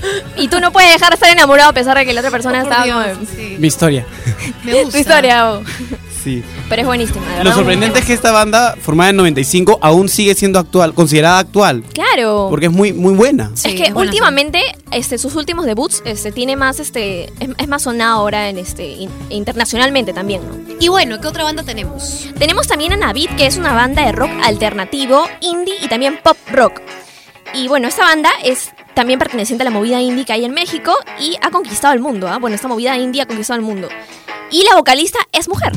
Y 0.36 0.48
tú 0.48 0.60
no 0.60 0.70
puedes 0.72 0.92
dejar 0.92 1.10
de 1.10 1.14
estar 1.14 1.30
enamorado 1.30 1.70
a 1.70 1.72
pesar 1.72 1.96
de 1.96 2.04
que 2.04 2.12
la 2.12 2.20
otra 2.20 2.30
persona 2.30 2.62
Por 2.62 2.72
está 2.72 3.14
sí. 3.34 3.56
Mi 3.58 3.68
historia. 3.68 4.06
Me 4.64 4.72
gusta. 4.82 4.90
Tu 4.92 4.98
historia, 4.98 5.50
oh. 5.52 5.62
Sí. 6.22 6.42
pero 6.68 6.82
es 6.82 6.86
buenísima, 6.88 7.24
verdad. 7.24 7.44
Lo 7.44 7.52
sorprendente 7.52 8.00
es 8.00 8.04
que 8.04 8.12
esta 8.12 8.32
banda, 8.32 8.74
formada 8.80 9.10
en 9.10 9.16
95, 9.16 9.78
aún 9.80 10.08
sigue 10.08 10.34
siendo 10.34 10.58
actual, 10.58 10.92
considerada 10.92 11.38
actual. 11.38 11.84
Claro. 11.94 12.48
Porque 12.50 12.66
es 12.66 12.72
muy, 12.72 12.92
muy 12.92 13.14
buena. 13.14 13.52
Sí, 13.54 13.68
es 13.68 13.74
que 13.76 13.92
buena 13.92 14.00
últimamente 14.10 14.60
este, 14.90 15.18
sus 15.18 15.36
últimos 15.36 15.66
debuts 15.66 16.02
este, 16.04 16.32
tiene 16.32 16.56
más 16.56 16.80
este 16.80 17.26
es, 17.38 17.50
es 17.56 17.68
más 17.68 17.82
sonado 17.82 18.18
ahora 18.18 18.48
en 18.48 18.58
este 18.58 18.86
in- 18.88 19.10
internacionalmente 19.30 20.12
también, 20.12 20.42
¿no? 20.48 20.56
Y 20.80 20.88
bueno, 20.88 21.20
¿qué 21.20 21.28
otra 21.28 21.44
banda 21.44 21.62
tenemos? 21.62 22.26
Tenemos 22.38 22.66
también 22.66 22.92
a 22.92 22.96
Navid, 22.96 23.30
que 23.36 23.46
es 23.46 23.56
una 23.56 23.72
banda 23.72 24.04
de 24.04 24.10
rock 24.12 24.30
alternativo, 24.44 25.28
indie 25.40 25.74
y 25.80 25.86
también 25.88 26.18
pop 26.22 26.36
rock. 26.50 26.80
Y 27.54 27.68
bueno, 27.68 27.86
esta 27.86 28.02
banda 28.02 28.30
es 28.44 28.70
también 28.96 29.18
perteneciente 29.18 29.62
a 29.62 29.66
la 29.66 29.70
movida 29.70 30.00
indie 30.00 30.24
que 30.24 30.32
hay 30.32 30.46
en 30.46 30.52
México 30.52 30.90
y 31.20 31.36
ha 31.42 31.50
conquistado 31.50 31.92
el 31.92 32.00
mundo. 32.00 32.28
¿ah? 32.28 32.38
Bueno, 32.38 32.56
esta 32.56 32.66
movida 32.66 32.96
indie 32.96 33.20
ha 33.20 33.26
conquistado 33.26 33.60
el 33.60 33.64
mundo. 33.64 33.88
Y 34.50 34.64
la 34.64 34.74
vocalista 34.74 35.18
es 35.32 35.50
mujer. 35.50 35.72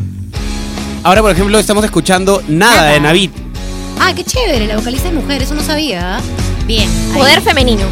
Ahora, 1.04 1.22
por 1.22 1.30
ejemplo, 1.32 1.60
estamos 1.60 1.84
escuchando 1.84 2.42
Nada, 2.48 2.76
Nada. 2.78 2.92
de 2.92 3.00
Navid. 3.02 3.32
Ah, 4.00 4.14
qué 4.16 4.24
chévere, 4.24 4.68
la 4.68 4.78
vocalista 4.78 5.10
es 5.10 5.14
mujer, 5.14 5.42
eso 5.42 5.54
no 5.54 5.62
sabía. 5.62 6.18
¿ah? 6.18 6.22
Bien. 6.66 6.90
ahí. 7.12 7.18
Poder 7.20 7.42
femenino. 7.42 7.84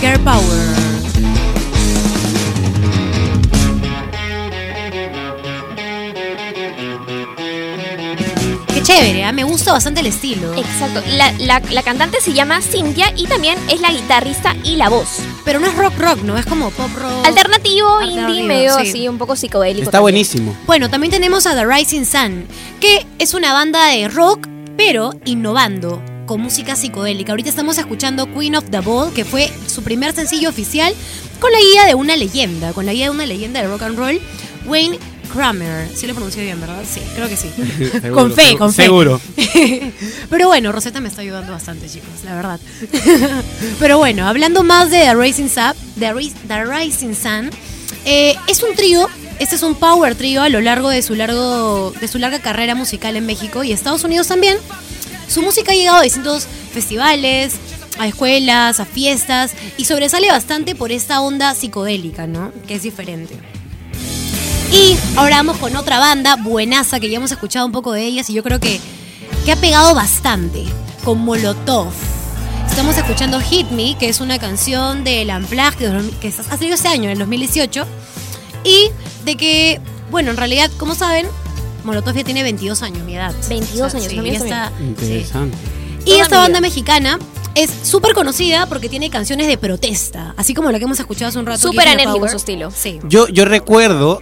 Girl 0.00 0.18
Power. 0.20 0.91
Chévere, 9.00 9.24
¿ah? 9.24 9.32
me 9.32 9.44
gusta 9.44 9.72
bastante 9.72 10.00
el 10.00 10.06
estilo. 10.06 10.54
Exacto. 10.54 11.02
La, 11.16 11.32
la- 11.38 11.60
la 11.70 11.82
cantante 11.82 12.20
se 12.20 12.32
llama 12.32 12.60
Cintia 12.62 13.12
y 13.16 13.26
también 13.26 13.58
es 13.68 13.80
la 13.80 13.90
guitarrista 13.90 14.54
y 14.64 14.76
la 14.76 14.88
voz. 14.88 15.18
Pero 15.44 15.60
no 15.60 15.66
es 15.66 15.74
rock 15.76 15.94
rock, 15.98 16.22
¿no? 16.22 16.36
Es 16.38 16.46
como 16.46 16.70
pop 16.70 16.90
rock. 16.96 17.26
Alternativo, 17.26 18.02
indie, 18.02 18.42
medio 18.44 18.74
sí. 18.78 18.88
así, 18.88 19.08
un 19.08 19.18
poco 19.18 19.36
psicodélico. 19.36 19.82
Está 19.84 19.92
también. 19.98 20.02
buenísimo. 20.02 20.56
Bueno, 20.66 20.90
también 20.90 21.10
tenemos 21.10 21.46
a 21.46 21.54
The 21.54 21.66
Rising 21.66 22.04
Sun, 22.04 22.46
que 22.80 23.06
es 23.18 23.34
una 23.34 23.52
banda 23.52 23.86
de 23.88 24.08
rock, 24.08 24.46
pero 24.76 25.12
innovando 25.24 26.02
con 26.26 26.40
música 26.40 26.76
psicodélica. 26.76 27.32
Ahorita 27.32 27.50
estamos 27.50 27.78
escuchando 27.78 28.32
Queen 28.32 28.54
of 28.56 28.64
the 28.70 28.80
Ball, 28.80 29.12
que 29.12 29.24
fue 29.24 29.50
su 29.66 29.82
primer 29.82 30.14
sencillo 30.14 30.48
oficial, 30.48 30.94
con 31.40 31.50
la 31.52 31.58
guía 31.58 31.84
de 31.86 31.94
una 31.94 32.16
leyenda, 32.16 32.72
con 32.72 32.86
la 32.86 32.92
guía 32.92 33.06
de 33.06 33.10
una 33.10 33.26
leyenda 33.26 33.60
de 33.60 33.66
rock 33.68 33.82
and 33.82 33.98
roll, 33.98 34.20
Wayne 34.64 34.98
Kramer. 35.32 35.88
Sí 35.94 36.06
lo 36.06 36.14
pronuncié 36.14 36.42
bien, 36.44 36.60
¿verdad? 36.60 36.82
Sí, 36.90 37.00
creo 37.14 37.28
que 37.28 37.36
sí. 37.36 37.50
con 38.14 38.32
fe, 38.32 38.56
con 38.56 38.72
fe. 38.72 38.84
Seguro. 38.84 39.20
Pero 40.30 40.48
bueno, 40.48 40.72
Rosetta 40.72 41.00
me 41.00 41.08
está 41.08 41.22
ayudando 41.22 41.52
bastante, 41.52 41.88
chicos, 41.88 42.08
la 42.24 42.34
verdad. 42.34 42.60
Pero 43.78 43.98
bueno, 43.98 44.26
hablando 44.26 44.62
más 44.62 44.90
de 44.90 44.98
The 45.00 45.14
Rising 45.14 45.48
Sun, 45.48 45.72
The, 45.98 46.12
Ris- 46.12 46.34
The 46.48 46.64
Rising 46.64 47.14
Sun 47.14 47.50
eh, 48.04 48.34
es 48.48 48.62
un 48.62 48.74
trío. 48.74 49.08
Este 49.38 49.56
es 49.56 49.62
un 49.62 49.74
power 49.74 50.14
trío 50.14 50.42
a 50.42 50.48
lo 50.48 50.60
largo 50.60 50.88
de 50.90 51.02
su 51.02 51.14
largo 51.14 51.92
de 52.00 52.06
su 52.06 52.18
larga 52.18 52.38
carrera 52.38 52.74
musical 52.74 53.16
en 53.16 53.26
México 53.26 53.64
y 53.64 53.72
Estados 53.72 54.04
Unidos 54.04 54.28
también. 54.28 54.56
Su 55.28 55.42
música 55.42 55.72
ha 55.72 55.74
llegado 55.74 55.98
a 55.98 56.02
distintos 56.02 56.46
festivales, 56.72 57.54
a 57.98 58.06
escuelas, 58.06 58.78
a 58.80 58.84
fiestas 58.84 59.52
y 59.78 59.86
sobresale 59.86 60.28
bastante 60.28 60.74
por 60.74 60.92
esta 60.92 61.20
onda 61.22 61.54
psicodélica, 61.54 62.26
¿no? 62.26 62.52
Que 62.68 62.74
es 62.74 62.82
diferente. 62.82 63.34
Y 64.72 64.96
ahora 65.16 65.36
vamos 65.36 65.58
con 65.58 65.76
otra 65.76 65.98
banda 65.98 66.36
buenaza 66.36 66.98
que 66.98 67.10
ya 67.10 67.18
hemos 67.18 67.30
escuchado 67.30 67.66
un 67.66 67.72
poco 67.72 67.92
de 67.92 68.04
ellas 68.06 68.30
y 68.30 68.34
yo 68.34 68.42
creo 68.42 68.58
que, 68.58 68.80
que 69.44 69.52
ha 69.52 69.56
pegado 69.56 69.94
bastante, 69.94 70.64
con 71.04 71.18
Molotov. 71.20 71.88
Estamos 72.68 72.96
escuchando 72.96 73.38
Hit 73.40 73.70
Me, 73.70 73.98
que 73.98 74.08
es 74.08 74.20
una 74.20 74.38
canción 74.38 75.04
del 75.04 75.28
Unplugged 75.28 75.76
que, 75.76 76.18
que 76.20 76.28
ha 76.28 76.42
salido 76.42 76.74
este 76.74 76.88
año, 76.88 77.04
en 77.04 77.10
el 77.10 77.18
2018. 77.18 77.84
Y 78.64 78.88
de 79.26 79.36
que, 79.36 79.80
bueno, 80.10 80.30
en 80.30 80.38
realidad, 80.38 80.70
como 80.78 80.94
saben, 80.94 81.26
Molotov 81.84 82.14
ya 82.14 82.24
tiene 82.24 82.42
22 82.42 82.82
años, 82.82 83.04
mi 83.04 83.14
edad. 83.16 83.34
22 83.50 83.94
años, 83.94 84.06
sí, 84.06 84.16
sabía. 84.16 84.32
está- 84.32 84.72
sí. 84.78 84.84
Interesante. 84.84 85.56
Y 86.06 86.10
Toda 86.12 86.22
esta 86.22 86.36
banda 86.38 86.58
vida. 86.60 86.68
mexicana 86.68 87.18
es 87.54 87.70
súper 87.82 88.14
conocida 88.14 88.64
porque 88.66 88.88
tiene 88.88 89.10
canciones 89.10 89.48
de 89.48 89.58
protesta, 89.58 90.32
así 90.38 90.54
como 90.54 90.70
la 90.72 90.78
que 90.78 90.84
hemos 90.84 90.98
escuchado 90.98 91.28
hace 91.28 91.38
un 91.38 91.44
rato. 91.46 91.60
Súper 91.60 91.88
enérgico 91.88 92.26
su 92.28 92.36
estilo. 92.38 92.70
Sí. 92.74 93.00
Yo, 93.04 93.28
yo 93.28 93.44
recuerdo 93.44 94.20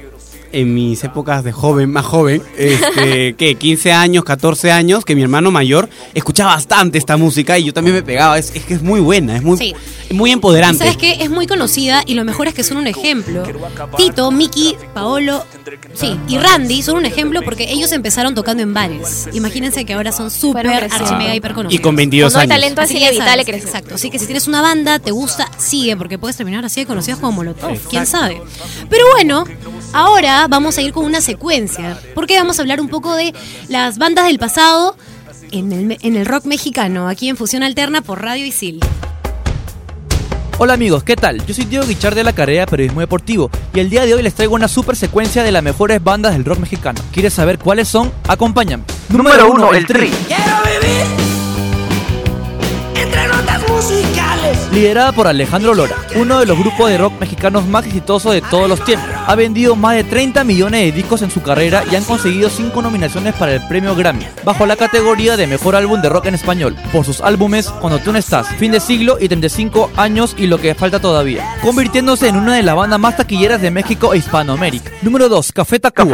en 0.52 0.74
mis 0.74 1.02
épocas 1.04 1.44
de 1.44 1.52
joven, 1.52 1.90
más 1.90 2.04
joven, 2.04 2.42
este, 2.56 3.34
que 3.38 3.54
15 3.54 3.92
años, 3.92 4.24
14 4.24 4.72
años, 4.72 5.04
que 5.04 5.14
mi 5.14 5.22
hermano 5.22 5.50
mayor 5.50 5.88
escuchaba 6.14 6.54
bastante 6.54 6.98
esta 6.98 7.16
música 7.16 7.58
y 7.58 7.64
yo 7.64 7.72
también 7.72 7.94
me 7.96 8.02
pegaba. 8.02 8.38
Es, 8.38 8.54
es 8.54 8.64
que 8.64 8.74
es 8.74 8.82
muy 8.82 9.00
buena, 9.00 9.36
es 9.36 9.42
muy, 9.42 9.56
Sí. 9.58 9.74
muy 10.10 10.30
empoderante. 10.32 10.78
¿Sabes 10.84 10.96
qué? 10.96 11.18
Es 11.22 11.30
muy 11.30 11.46
conocida 11.46 12.02
y 12.06 12.14
lo 12.14 12.24
mejor 12.24 12.48
es 12.48 12.54
que 12.54 12.64
son 12.64 12.78
un 12.78 12.86
ejemplo. 12.86 13.42
Tito, 13.96 14.30
Miki, 14.30 14.76
Paolo, 14.94 15.44
sí, 15.94 16.18
y 16.28 16.38
Randy 16.38 16.82
son 16.82 16.96
un 16.96 17.06
ejemplo 17.06 17.42
porque 17.42 17.70
ellos 17.70 17.92
empezaron 17.92 18.34
tocando 18.34 18.62
en 18.62 18.74
bares. 18.74 19.28
Imagínense 19.32 19.84
que 19.84 19.92
ahora 19.94 20.12
son 20.12 20.30
súper, 20.30 20.66
Fueron 20.66 20.80
creciendo. 20.88 21.06
archi, 21.14 21.24
mega, 21.24 21.34
hiper 21.34 21.54
conocidos. 21.54 21.80
Y 21.80 21.82
con 21.82 21.96
22 21.96 22.32
Cuando 22.32 22.40
hay 22.40 22.44
años. 22.44 22.60
talento 22.62 22.80
Así 22.82 22.94
así 22.96 23.02
inevitable 23.04 23.44
crecer. 23.44 23.66
Exacto. 23.68 23.94
Así 23.94 24.10
que 24.10 24.18
si 24.18 24.26
tienes 24.26 24.46
una 24.48 24.62
banda, 24.62 24.98
te 24.98 25.10
gusta, 25.10 25.48
sigue, 25.58 25.96
porque 25.96 26.18
puedes 26.18 26.36
terminar 26.36 26.64
así 26.64 26.80
de 26.80 26.86
conocidos 26.86 27.20
como 27.20 27.32
Molotov. 27.32 27.78
¿Quién 27.88 28.06
sabe? 28.06 28.40
Pero 28.88 29.04
bueno, 29.14 29.44
ahora 29.92 30.39
vamos 30.48 30.78
a 30.78 30.82
ir 30.82 30.92
con 30.92 31.04
una 31.04 31.20
secuencia. 31.20 31.98
Porque 32.14 32.36
vamos 32.36 32.58
a 32.58 32.62
hablar 32.62 32.80
un 32.80 32.88
poco 32.88 33.14
de 33.14 33.34
las 33.68 33.98
bandas 33.98 34.26
del 34.26 34.38
pasado 34.38 34.96
en 35.50 35.72
el, 35.72 35.98
en 36.00 36.16
el 36.16 36.26
rock 36.26 36.44
mexicano, 36.44 37.08
aquí 37.08 37.28
en 37.28 37.36
Fusión 37.36 37.62
Alterna 37.62 38.02
por 38.02 38.22
Radio 38.22 38.44
Isil. 38.46 38.80
Hola 40.62 40.74
amigos, 40.74 41.04
¿qué 41.04 41.16
tal? 41.16 41.44
Yo 41.46 41.54
soy 41.54 41.64
Diego 41.64 41.86
Guichard 41.86 42.14
de 42.14 42.22
la 42.22 42.34
carrera 42.34 42.66
de 42.66 42.66
Periodismo 42.66 43.00
Deportivo 43.00 43.50
y 43.72 43.80
el 43.80 43.88
día 43.88 44.04
de 44.04 44.12
hoy 44.12 44.22
les 44.22 44.34
traigo 44.34 44.54
una 44.54 44.68
super 44.68 44.94
secuencia 44.94 45.42
de 45.42 45.52
las 45.52 45.62
mejores 45.62 46.04
bandas 46.04 46.34
del 46.34 46.44
rock 46.44 46.58
mexicano. 46.58 47.00
¿Quieres 47.12 47.32
saber 47.32 47.58
cuáles 47.58 47.88
son? 47.88 48.12
Acompáñame. 48.28 48.84
Número 49.08 49.50
1, 49.50 49.72
el 49.72 49.86
Tri. 49.86 50.10
Liderada 54.72 55.12
por 55.12 55.26
Alejandro 55.26 55.74
Lora, 55.74 55.96
uno 56.16 56.38
de 56.38 56.46
los 56.46 56.58
grupos 56.58 56.90
de 56.90 56.98
rock 56.98 57.18
mexicanos 57.20 57.66
más 57.66 57.86
exitosos 57.86 58.32
de 58.32 58.40
todos 58.40 58.68
los 58.68 58.84
tiempos. 58.84 59.08
Ha 59.26 59.34
vendido 59.34 59.74
más 59.74 59.96
de 59.96 60.04
30 60.04 60.44
millones 60.44 60.80
de 60.82 60.92
discos 60.92 61.22
en 61.22 61.30
su 61.30 61.42
carrera 61.42 61.82
y 61.90 61.96
han 61.96 62.04
conseguido 62.04 62.48
5 62.48 62.82
nominaciones 62.82 63.34
para 63.34 63.54
el 63.54 63.66
premio 63.66 63.94
Grammy, 63.94 64.26
bajo 64.44 64.66
la 64.66 64.76
categoría 64.76 65.36
de 65.36 65.46
Mejor 65.46 65.76
Álbum 65.76 66.00
de 66.00 66.08
Rock 66.08 66.26
en 66.26 66.34
Español, 66.34 66.76
por 66.92 67.04
sus 67.04 67.20
álbumes 67.20 67.68
Cuando 67.80 67.98
tú 67.98 68.12
no 68.12 68.18
estás, 68.18 68.48
Fin 68.56 68.72
de 68.72 68.80
siglo 68.80 69.18
y 69.20 69.28
35 69.28 69.90
años 69.96 70.34
y 70.38 70.46
lo 70.46 70.58
que 70.58 70.74
falta 70.74 71.00
todavía, 71.00 71.56
convirtiéndose 71.62 72.28
en 72.28 72.36
una 72.36 72.56
de 72.56 72.62
las 72.62 72.76
bandas 72.76 73.00
más 73.00 73.16
taquilleras 73.16 73.60
de 73.60 73.70
México 73.70 74.14
e 74.14 74.18
Hispanoamérica. 74.18 74.90
Número 75.02 75.28
2, 75.28 75.52
Café 75.52 75.78
Tacuba. 75.80 76.12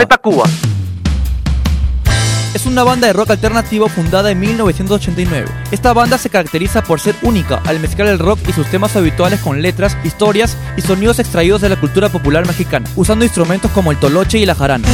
Es 2.57 2.65
una 2.65 2.85
banda 2.85 3.07
de 3.07 3.13
rock 3.13 3.33
alternativo 3.33 3.87
fundada 3.87 4.31
en 4.31 4.41
1989. 4.41 5.47
Esta 5.73 5.93
banda 5.93 6.17
se 6.17 6.31
caracteriza 6.31 6.83
por 6.83 7.01
ser 7.01 7.15
única 7.21 7.61
al 7.67 7.81
mezclar 7.81 8.09
el 8.09 8.19
rock 8.19 8.39
y 8.49 8.53
sus 8.55 8.67
temas 8.69 8.97
habituales 8.97 9.41
con 9.41 9.61
letras, 9.61 9.95
historias 10.05 10.57
y 10.75 10.81
sonidos 10.81 11.19
extraídos 11.19 11.61
de 11.61 11.69
la 11.69 11.79
cultura 11.79 12.09
popular 12.09 12.47
mexicana, 12.47 12.89
usando 12.97 13.27
instrumentos 13.27 13.71
como 13.73 13.91
el 13.91 13.99
toloche 13.99 14.39
y 14.39 14.47
la 14.47 14.55
jarana. 14.55 14.89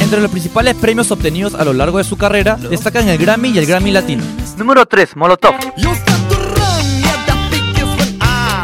Entre 0.00 0.18
los 0.18 0.30
principales 0.30 0.76
premios 0.76 1.10
obtenidos 1.10 1.54
a 1.54 1.64
lo 1.64 1.74
largo 1.74 1.98
de 1.98 2.04
su 2.04 2.16
carrera 2.16 2.56
destacan 2.56 3.06
el 3.06 3.18
Grammy 3.18 3.50
y 3.50 3.58
el 3.58 3.66
Grammy 3.66 3.90
Latino. 3.90 4.24
Número 4.56 4.86
3, 4.86 5.14
Molotov. 5.14 5.56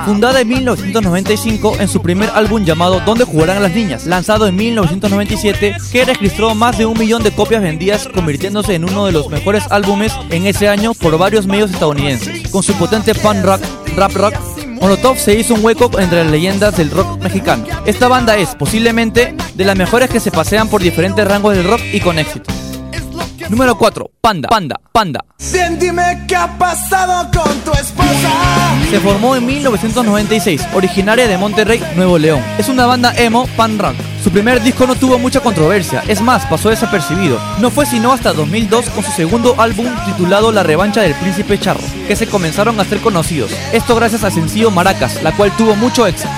Fundada 0.05 0.43
en 0.43 0.49
1995 0.49 1.77
en 1.81 1.89
su 1.89 2.03
primer 2.03 2.29
álbum 2.35 2.63
llamado 2.63 3.01
¿Dónde 3.07 3.25
jugarán 3.25 3.63
las 3.63 3.73
niñas? 3.73 4.05
Lanzado 4.05 4.47
en 4.47 4.55
1997, 4.55 5.77
que 5.91 6.05
registró 6.05 6.55
más 6.55 6.77
de 6.77 6.85
un 6.85 6.99
millón 6.99 7.23
de 7.23 7.31
copias 7.31 7.63
vendidas, 7.63 8.09
convirtiéndose 8.09 8.75
en 8.75 8.85
uno 8.85 9.07
de 9.07 9.13
los 9.13 9.31
mejores 9.31 9.65
álbumes 9.71 10.13
en 10.29 10.47
ese 10.47 10.69
año 10.69 10.93
por 10.93 11.17
varios 11.17 11.47
medios 11.47 11.71
estadounidenses. 11.71 12.51
Con 12.51 12.63
su 12.63 12.75
potente 12.75 13.15
punk 13.15 13.43
rock, 13.45 13.63
rap 13.97 14.13
rock, 14.13 14.35
Molotov 14.79 15.17
se 15.17 15.39
hizo 15.39 15.55
un 15.55 15.65
hueco 15.65 15.91
entre 15.99 16.23
las 16.23 16.31
leyendas 16.31 16.77
del 16.77 16.91
rock 16.91 17.23
mexicano. 17.23 17.65
Esta 17.87 18.07
banda 18.07 18.37
es 18.37 18.55
posiblemente 18.55 19.35
de 19.55 19.65
las 19.65 19.77
mejores 19.77 20.11
que 20.11 20.21
se 20.21 20.31
pasean 20.31 20.69
por 20.69 20.83
diferentes 20.83 21.27
rangos 21.27 21.57
del 21.57 21.65
rock 21.65 21.81
y 21.93 22.01
con 22.01 22.19
éxito. 22.19 22.54
Número 23.49 23.77
4. 23.77 24.11
Panda, 24.21 24.49
Panda, 24.49 24.81
Panda. 24.93 25.25
Dime 25.79 26.25
qué 26.27 26.37
ha 26.37 26.57
pasado 26.59 27.31
con 27.31 27.59
tu 27.61 27.73
esposa. 27.73 28.31
Se 28.91 29.01
formó 29.01 29.37
en 29.37 29.45
1996, 29.45 30.67
originaria 30.75 31.29
de 31.29 31.37
Monterrey, 31.37 31.83
Nuevo 31.97 32.17
León. 32.17 32.41
Es 32.59 32.69
una 32.69 32.87
banda 32.87 33.13
emo 33.17 33.47
pan 33.57 33.79
rock. 33.79 33.95
Su 34.23 34.31
primer 34.31 34.63
disco 34.63 34.87
no 34.87 34.95
tuvo 34.95 35.19
mucha 35.19 35.41
controversia, 35.41 36.03
es 36.09 36.23
más, 36.23 36.47
pasó 36.47 36.71
desapercibido. 36.71 37.39
No 37.61 37.71
fue 37.71 37.85
sino 37.85 38.13
hasta 38.13 38.33
2002 38.33 38.89
con 38.91 39.05
su 39.05 39.11
segundo 39.11 39.55
álbum 39.59 39.87
titulado 40.07 40.53
La 40.53 40.63
revancha 40.63 41.03
del 41.03 41.15
príncipe 41.15 41.59
charro, 41.59 41.81
que 42.09 42.17
se 42.17 42.27
comenzaron 42.27 42.79
a 42.79 42.83
hacer 42.83 43.01
conocidos. 43.01 43.51
Esto 43.73 43.95
gracias 43.97 44.25
al 44.25 44.33
sencillo 44.33 44.71
Maracas, 44.71 45.23
la 45.23 45.33
cual 45.37 45.55
tuvo 45.57 45.77
mucho 45.77 46.07
éxito. 46.07 46.31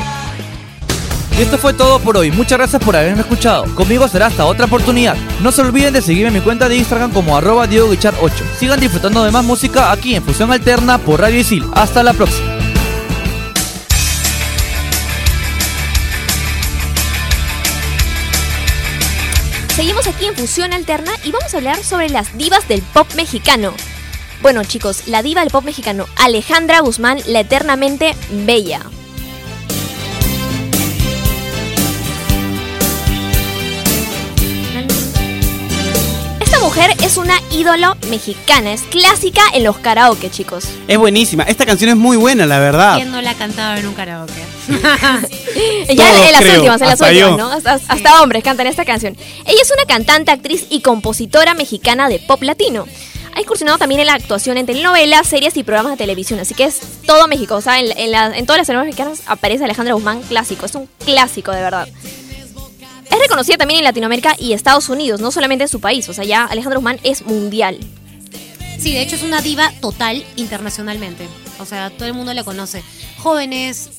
Y 1.38 1.42
esto 1.42 1.58
fue 1.58 1.74
todo 1.74 1.98
por 1.98 2.16
hoy. 2.16 2.30
Muchas 2.30 2.56
gracias 2.56 2.82
por 2.82 2.96
haberme 2.96 3.20
escuchado. 3.20 3.66
Conmigo 3.74 4.08
será 4.08 4.26
hasta 4.26 4.46
otra 4.46 4.64
oportunidad. 4.64 5.16
No 5.42 5.52
se 5.52 5.60
olviden 5.60 5.92
de 5.92 6.00
seguirme 6.00 6.28
en 6.28 6.34
mi 6.34 6.40
cuenta 6.40 6.66
de 6.66 6.76
Instagram 6.76 7.12
como 7.12 7.36
arroba 7.36 7.68
DiegoGuichard8. 7.68 8.56
Sigan 8.58 8.80
disfrutando 8.80 9.22
de 9.22 9.30
más 9.30 9.44
música 9.44 9.92
aquí 9.92 10.14
en 10.14 10.24
Fusión 10.24 10.50
Alterna 10.50 10.96
por 10.96 11.20
Radio 11.20 11.38
Isil. 11.38 11.66
Hasta 11.74 12.02
la 12.02 12.14
próxima. 12.14 12.56
Seguimos 19.74 20.06
aquí 20.06 20.24
en 20.24 20.34
Fusión 20.36 20.72
Alterna 20.72 21.12
y 21.22 21.32
vamos 21.32 21.52
a 21.52 21.58
hablar 21.58 21.84
sobre 21.84 22.08
las 22.08 22.38
divas 22.38 22.66
del 22.66 22.80
pop 22.80 23.08
mexicano. 23.14 23.74
Bueno 24.40 24.64
chicos, 24.64 25.06
la 25.06 25.22
diva 25.22 25.42
del 25.42 25.50
pop 25.50 25.64
mexicano, 25.64 26.06
Alejandra 26.16 26.80
Guzmán, 26.80 27.18
la 27.26 27.40
eternamente 27.40 28.14
bella. 28.46 28.80
Mujer 36.66 36.90
es 37.04 37.16
una 37.16 37.38
ídolo 37.52 37.94
mexicana, 38.10 38.72
es 38.72 38.82
clásica 38.82 39.40
en 39.54 39.62
los 39.62 39.78
karaoke, 39.78 40.30
chicos. 40.30 40.64
Es 40.88 40.98
buenísima. 40.98 41.44
Esta 41.44 41.64
canción 41.64 41.90
es 41.90 41.96
muy 41.96 42.16
buena, 42.16 42.44
la 42.44 42.58
verdad. 42.58 42.96
¿Quién 42.96 43.12
no 43.12 43.22
la 43.22 43.30
ha 43.30 43.34
cantado 43.34 43.76
en 43.76 43.86
un 43.86 43.94
karaoke? 43.94 44.32
Ya 45.88 46.10
en, 46.10 46.26
en 46.26 46.32
las 46.32 46.40
creo, 46.40 46.54
últimas, 46.56 46.80
en 46.80 46.88
las 46.88 46.94
hasta 47.00 47.06
últimas, 47.08 47.30
yo. 47.30 47.36
¿no? 47.36 47.50
Hasta, 47.52 47.74
hasta 47.88 48.22
hombres 48.22 48.42
cantan 48.42 48.66
esta 48.66 48.84
canción. 48.84 49.16
Ella 49.46 49.62
es 49.62 49.70
una 49.70 49.84
cantante, 49.86 50.32
actriz 50.32 50.66
y 50.68 50.80
compositora 50.80 51.54
mexicana 51.54 52.08
de 52.08 52.18
pop 52.18 52.42
latino. 52.42 52.84
Ha 53.34 53.40
incursionado 53.40 53.78
también 53.78 54.00
en 54.00 54.08
la 54.08 54.14
actuación 54.14 54.56
en 54.58 54.66
telenovelas, 54.66 55.26
series 55.28 55.56
y 55.56 55.62
programas 55.62 55.92
de 55.92 55.98
televisión, 55.98 56.40
así 56.40 56.54
que 56.54 56.64
es 56.64 56.80
todo 57.06 57.28
México. 57.28 57.54
O 57.54 57.60
sea, 57.60 57.78
en, 57.78 57.96
en 57.96 58.10
la- 58.10 58.36
en 58.36 58.44
todas 58.46 58.58
las 58.58 58.66
telenovelas 58.66 58.96
mexicanas 58.96 59.22
aparece 59.26 59.64
Alejandra 59.64 59.94
Guzmán 59.94 60.22
clásico, 60.22 60.66
es 60.66 60.74
un 60.74 60.88
clásico 61.04 61.52
de 61.52 61.62
verdad. 61.62 61.86
Es 63.10 63.18
reconocida 63.18 63.56
también 63.56 63.78
en 63.78 63.84
Latinoamérica 63.84 64.34
y 64.38 64.52
Estados 64.52 64.88
Unidos, 64.88 65.20
no 65.20 65.30
solamente 65.30 65.64
en 65.64 65.68
su 65.68 65.80
país. 65.80 66.08
O 66.08 66.12
sea, 66.12 66.24
ya 66.24 66.44
Alejandra 66.44 66.78
Guzmán 66.78 67.00
es 67.02 67.22
mundial. 67.22 67.78
Sí, 68.78 68.92
de 68.92 69.02
hecho 69.02 69.16
es 69.16 69.22
una 69.22 69.40
diva 69.40 69.72
total 69.80 70.24
internacionalmente. 70.36 71.26
O 71.58 71.64
sea, 71.66 71.90
todo 71.90 72.06
el 72.06 72.14
mundo 72.14 72.34
la 72.34 72.44
conoce. 72.44 72.82
Jóvenes, 73.18 73.90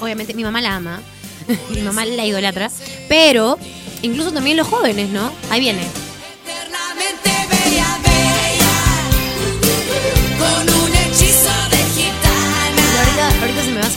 obviamente 0.00 0.34
mi 0.34 0.42
mamá 0.42 0.60
la 0.60 0.74
ama, 0.74 1.00
mi 1.70 1.80
mamá 1.82 2.04
la 2.04 2.26
idolatra, 2.26 2.70
pero 3.08 3.58
incluso 4.02 4.32
también 4.32 4.56
los 4.56 4.66
jóvenes, 4.66 5.10
¿no? 5.10 5.30
Ahí 5.50 5.60
viene. 5.60 5.86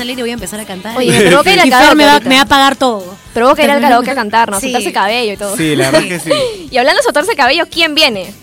Salir 0.08 0.20
y 0.20 0.22
voy 0.22 0.30
a 0.32 0.34
empezar 0.34 0.60
a 0.60 0.66
cantar. 0.66 0.98
Oye, 0.98 1.12
me 1.12 1.22
provoca 1.30 1.52
ir 1.52 1.60
al 1.60 1.70
karaoke 1.70 1.96
me 1.96 2.06
va, 2.06 2.14
ahorita. 2.14 2.30
me 2.30 2.36
va 2.36 2.42
a 2.42 2.46
pagar 2.46 2.76
todo. 2.76 3.16
Provoca 3.34 3.64
ir 3.64 3.72
al 3.72 3.82
karaoke 3.82 4.12
a 4.12 4.16
cantar, 4.16 4.50
¿no? 4.52 4.60
Sí. 4.60 4.68
Soltarse 4.68 4.94
cabello 4.94 5.34
y 5.34 5.38
todo. 5.38 5.58
Sí, 5.58 5.76
la 5.76 5.92
verdad 5.92 6.08
que 6.08 6.20
sí. 6.20 6.32
Y 6.72 6.78
hablando 6.78 7.00
de 7.00 7.04
soltarse 7.04 7.36
cabello, 7.36 7.66
¿quién 7.70 7.94
viene? 7.96 8.34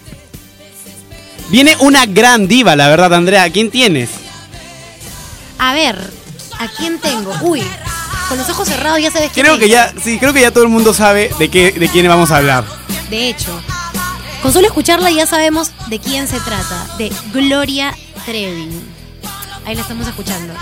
Viene 1.48 1.76
una 1.80 2.06
gran 2.06 2.48
diva, 2.48 2.76
la 2.76 2.88
verdad, 2.88 3.12
Andrea. 3.14 3.50
¿Quién 3.50 3.70
tienes? 3.70 4.10
A 5.58 5.72
ver, 5.74 5.96
¿a 6.58 6.68
quién 6.68 6.98
tengo? 6.98 7.32
Uy, 7.42 7.62
con 8.28 8.38
los 8.38 8.48
ojos 8.48 8.68
cerrados 8.68 9.00
ya 9.00 9.10
sabes 9.10 9.30
quién 9.32 9.44
Creo 9.44 9.54
es. 9.54 9.60
que 9.60 9.68
ya, 9.68 9.92
sí, 10.02 10.18
creo 10.18 10.32
que 10.32 10.40
ya 10.40 10.50
todo 10.50 10.64
el 10.64 10.70
mundo 10.70 10.92
sabe 10.94 11.30
de 11.38 11.48
qué, 11.50 11.72
de 11.72 11.88
quién 11.88 12.06
vamos 12.08 12.30
a 12.30 12.38
hablar. 12.38 12.64
De 13.10 13.28
hecho, 13.28 13.60
con 14.42 14.52
solo 14.52 14.66
escucharla 14.66 15.10
ya 15.10 15.26
sabemos 15.26 15.70
de 15.88 15.98
quién 15.98 16.26
se 16.28 16.40
trata. 16.40 16.86
De 16.98 17.12
Gloria 17.32 17.94
Trevi. 18.26 18.68
Ahí 19.66 19.74
la 19.74 19.82
estamos 19.82 20.06
escuchando. 20.06 20.52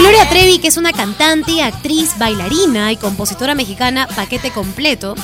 Gloria 0.00 0.26
Trevi, 0.30 0.58
que 0.58 0.68
es 0.68 0.78
una 0.78 0.94
cantante, 0.94 1.62
actriz, 1.62 2.16
bailarina 2.18 2.90
y 2.90 2.96
compositora 2.96 3.54
mexicana 3.54 4.08
paquete 4.08 4.50
completo, 4.50 5.14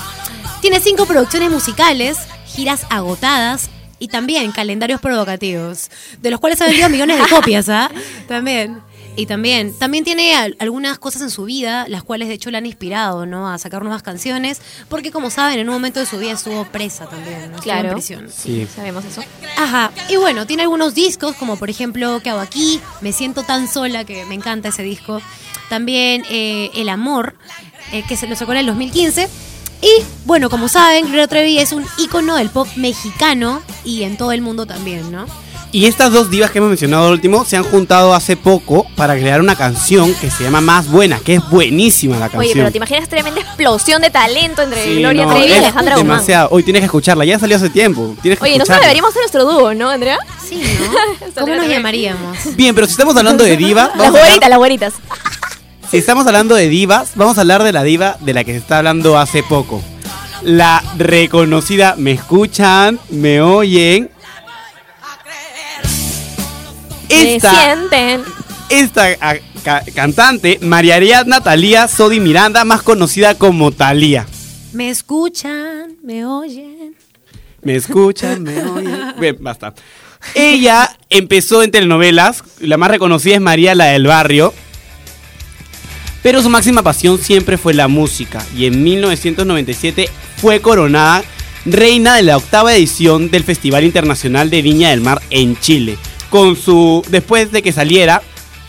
tiene 0.61 0.81
cinco 0.81 1.07
producciones 1.07 1.51
musicales, 1.51 2.19
giras 2.47 2.83
agotadas 2.91 3.71
y 3.99 4.09
también 4.09 4.53
calendarios 4.53 5.01
provocativos, 5.01 5.91
de 6.21 6.31
los 6.31 6.41
cuales 6.41 6.61
ha 6.61 6.67
vendido 6.67 6.91
millones 6.91 7.19
de 7.19 7.27
copias, 7.35 7.71
¿ah? 7.71 7.91
También. 8.29 8.83
Y 9.19 9.25
también, 9.27 9.73
también 9.79 10.05
tiene 10.05 10.35
al- 10.35 10.57
algunas 10.59 10.99
cosas 10.99 11.23
en 11.23 11.31
su 11.31 11.45
vida, 11.45 11.87
las 11.89 12.03
cuales 12.03 12.29
de 12.29 12.35
hecho 12.35 12.51
la 12.51 12.59
han 12.59 12.67
inspirado, 12.67 13.25
¿no? 13.25 13.49
A 13.51 13.57
sacar 13.59 13.83
nuevas 13.83 14.03
canciones, 14.03 14.61
porque 14.91 15.11
como 15.11 15.31
saben, 15.31 15.59
en 15.59 15.69
un 15.69 15.75
momento 15.75 16.01
de 16.01 16.07
su 16.07 16.19
vida 16.19 16.33
estuvo 16.33 16.65
presa 16.67 17.07
también, 17.07 17.51
¿no? 17.53 17.59
Claro. 17.59 17.89
en 17.89 17.95
prisión. 17.95 18.29
Sí. 18.31 18.67
Sabemos 18.75 19.05
eso. 19.07 19.23
Ajá, 19.57 19.91
y 20.11 20.17
bueno, 20.17 20.47
tiene 20.47 20.65
algunos 20.65 20.95
discos, 20.95 21.35
como 21.37 21.57
por 21.57 21.71
ejemplo, 21.71 22.21
¿Qué 22.23 22.29
hago 22.31 22.41
aquí? 22.41 22.79
Me 23.01 23.13
siento 23.13 23.43
tan 23.43 23.69
sola, 23.69 24.05
que 24.05 24.25
me 24.27 24.35
encanta 24.35 24.69
ese 24.69 24.83
disco. 24.83 25.23
También 25.71 26.23
eh, 26.31 26.71
El 26.75 26.89
Amor, 26.91 27.35
eh, 27.93 28.05
que 28.07 28.17
se 28.17 28.27
lo 28.27 28.37
sacó 28.37 28.53
en 28.53 28.59
el 28.59 28.67
2015. 28.67 29.29
Y 29.83 29.89
bueno, 30.25 30.49
como 30.51 30.69
saben, 30.69 31.07
Gloria 31.07 31.27
Trevi 31.27 31.59
es 31.59 31.73
un 31.73 31.85
ícono 31.99 32.37
del 32.37 32.51
pop 32.51 32.69
mexicano 32.77 33.63
y 33.85 34.03
en 34.05 34.17
todo 34.17 34.33
el 34.33 34.41
mundo 34.43 34.67
también, 34.67 35.11
¿no? 35.13 35.27
Y 35.77 35.85
estas 35.85 36.11
dos 36.11 36.31
divas 36.31 36.51
que 36.51 36.57
hemos 36.57 36.71
mencionado 36.71 37.09
al 37.09 37.13
último 37.13 37.45
se 37.45 37.55
han 37.55 37.63
juntado 37.63 38.15
hace 38.15 38.35
poco 38.35 38.87
para 38.97 39.15
crear 39.15 39.43
una 39.43 39.57
canción 39.57 40.15
que 40.15 40.31
se 40.31 40.45
llama 40.45 40.63
Más 40.63 40.89
Buena, 40.91 41.19
que 41.19 41.35
es 41.35 41.51
buenísima 41.51 42.17
la 42.17 42.31
canción. 42.31 42.41
Oye, 42.45 42.55
pero 42.55 42.71
te 42.71 42.79
imaginas 42.79 43.07
tremenda 43.11 43.43
explosión 43.43 44.01
de 44.01 44.09
talento 44.09 44.63
entre 44.63 44.83
Sí, 44.83 45.01
Gloria 45.01 45.27
no, 45.27 45.35
Trevi 45.35 45.53
y 45.53 45.53
Alejandra 45.53 45.97
Guzmán. 45.97 46.17
demasiado. 46.17 46.49
Hoy 46.51 46.63
tienes 46.63 46.81
que 46.81 46.87
escucharla, 46.87 47.27
ya 47.27 47.39
salió 47.39 47.59
hace 47.59 47.69
tiempo. 47.69 48.17
Tienes 48.23 48.39
que 48.39 48.45
Oye, 48.47 48.57
nosotros 48.57 48.81
deberíamos 48.81 49.13
ser 49.13 49.21
nuestro 49.21 49.45
dúo, 49.45 49.75
¿no, 49.75 49.91
Andrea? 49.91 50.19
Sí, 50.43 50.63
¿no? 50.81 51.43
¿Cómo 51.43 51.55
nos 51.55 51.69
llamaríamos? 51.69 52.57
Bien, 52.57 52.75
pero 52.75 52.87
si 52.87 52.93
estamos 52.93 53.15
hablando 53.15 53.45
de 53.45 53.59
diva, 53.59 53.93
Las 53.99 54.13
güeritas, 54.13 54.49
las 54.49 54.59
güeritas. 54.59 54.95
si 55.91 55.99
estamos 55.99 56.27
hablando 56.27 56.55
de 56.55 56.71
divas, 56.71 57.11
vamos 57.17 57.37
a 57.37 57.43
hablar 57.43 57.63
de 57.63 57.75
la 57.75 57.83
diva 57.83 58.17
de 58.21 58.33
la 58.33 58.45
que 58.45 58.53
se 58.53 58.59
está 58.59 58.79
hablando 58.79 59.19
hace 59.19 59.43
poco. 59.43 59.83
La 60.43 60.83
reconocida, 60.97 61.97
¿me 61.99 62.13
escuchan? 62.13 62.99
¿Me 63.11 63.43
oyen? 63.43 64.16
Me 67.09 67.37
Esta, 67.37 67.53
sienten. 67.65 68.23
esta 68.69 69.07
a- 69.21 69.37
ca- 69.65 69.85
cantante, 69.95 70.59
María 70.63 70.97
Ariadna 70.97 71.41
Talía 71.43 71.89
Sodi 71.89 72.21
Miranda, 72.21 72.65
más 72.65 72.83
conocida 72.83 73.35
como 73.37 73.73
Talía. 73.73 74.27
Me 74.73 74.91
escuchan, 74.91 75.97
me 76.03 76.25
oyen. 76.27 76.95
¿Me 77.63 77.77
escuchan? 77.77 78.43
¿Me 78.43 78.63
oyen? 78.63 79.15
Bien, 79.21 79.37
basta. 79.41 79.73
Ella 80.35 80.97
empezó 81.11 81.63
en 81.63 81.71
telenovelas, 81.71 82.43
la 82.61 82.77
más 82.77 82.91
reconocida 82.91 83.37
es 83.37 83.41
María 83.41 83.75
la 83.75 83.87
del 83.87 84.07
Barrio, 84.07 84.53
pero 86.23 86.43
su 86.43 86.49
máxima 86.51 86.83
pasión 86.83 87.19
siempre 87.19 87.57
fue 87.59 87.73
la 87.75 87.87
música 87.87 88.45
y 88.57 88.67
en 88.67 88.83
1997 88.83 90.09
fue 90.39 90.61
coronada 90.61 91.23
reina 91.65 92.17
de 92.17 92.23
la 92.23 92.37
octava 92.37 92.75
edición 92.75 93.31
del 93.31 93.45
Festival 93.45 93.85
Internacional 93.85 94.51
de 94.51 94.63
Viña 94.63 94.91
del 94.91 95.01
Mar 95.01 95.23
en 95.31 95.57
Chile, 95.61 95.97
con 96.31 96.57
su, 96.57 97.05
después 97.09 97.53
de 97.53 97.63
que 97.63 97.73
saliera, 97.73 98.23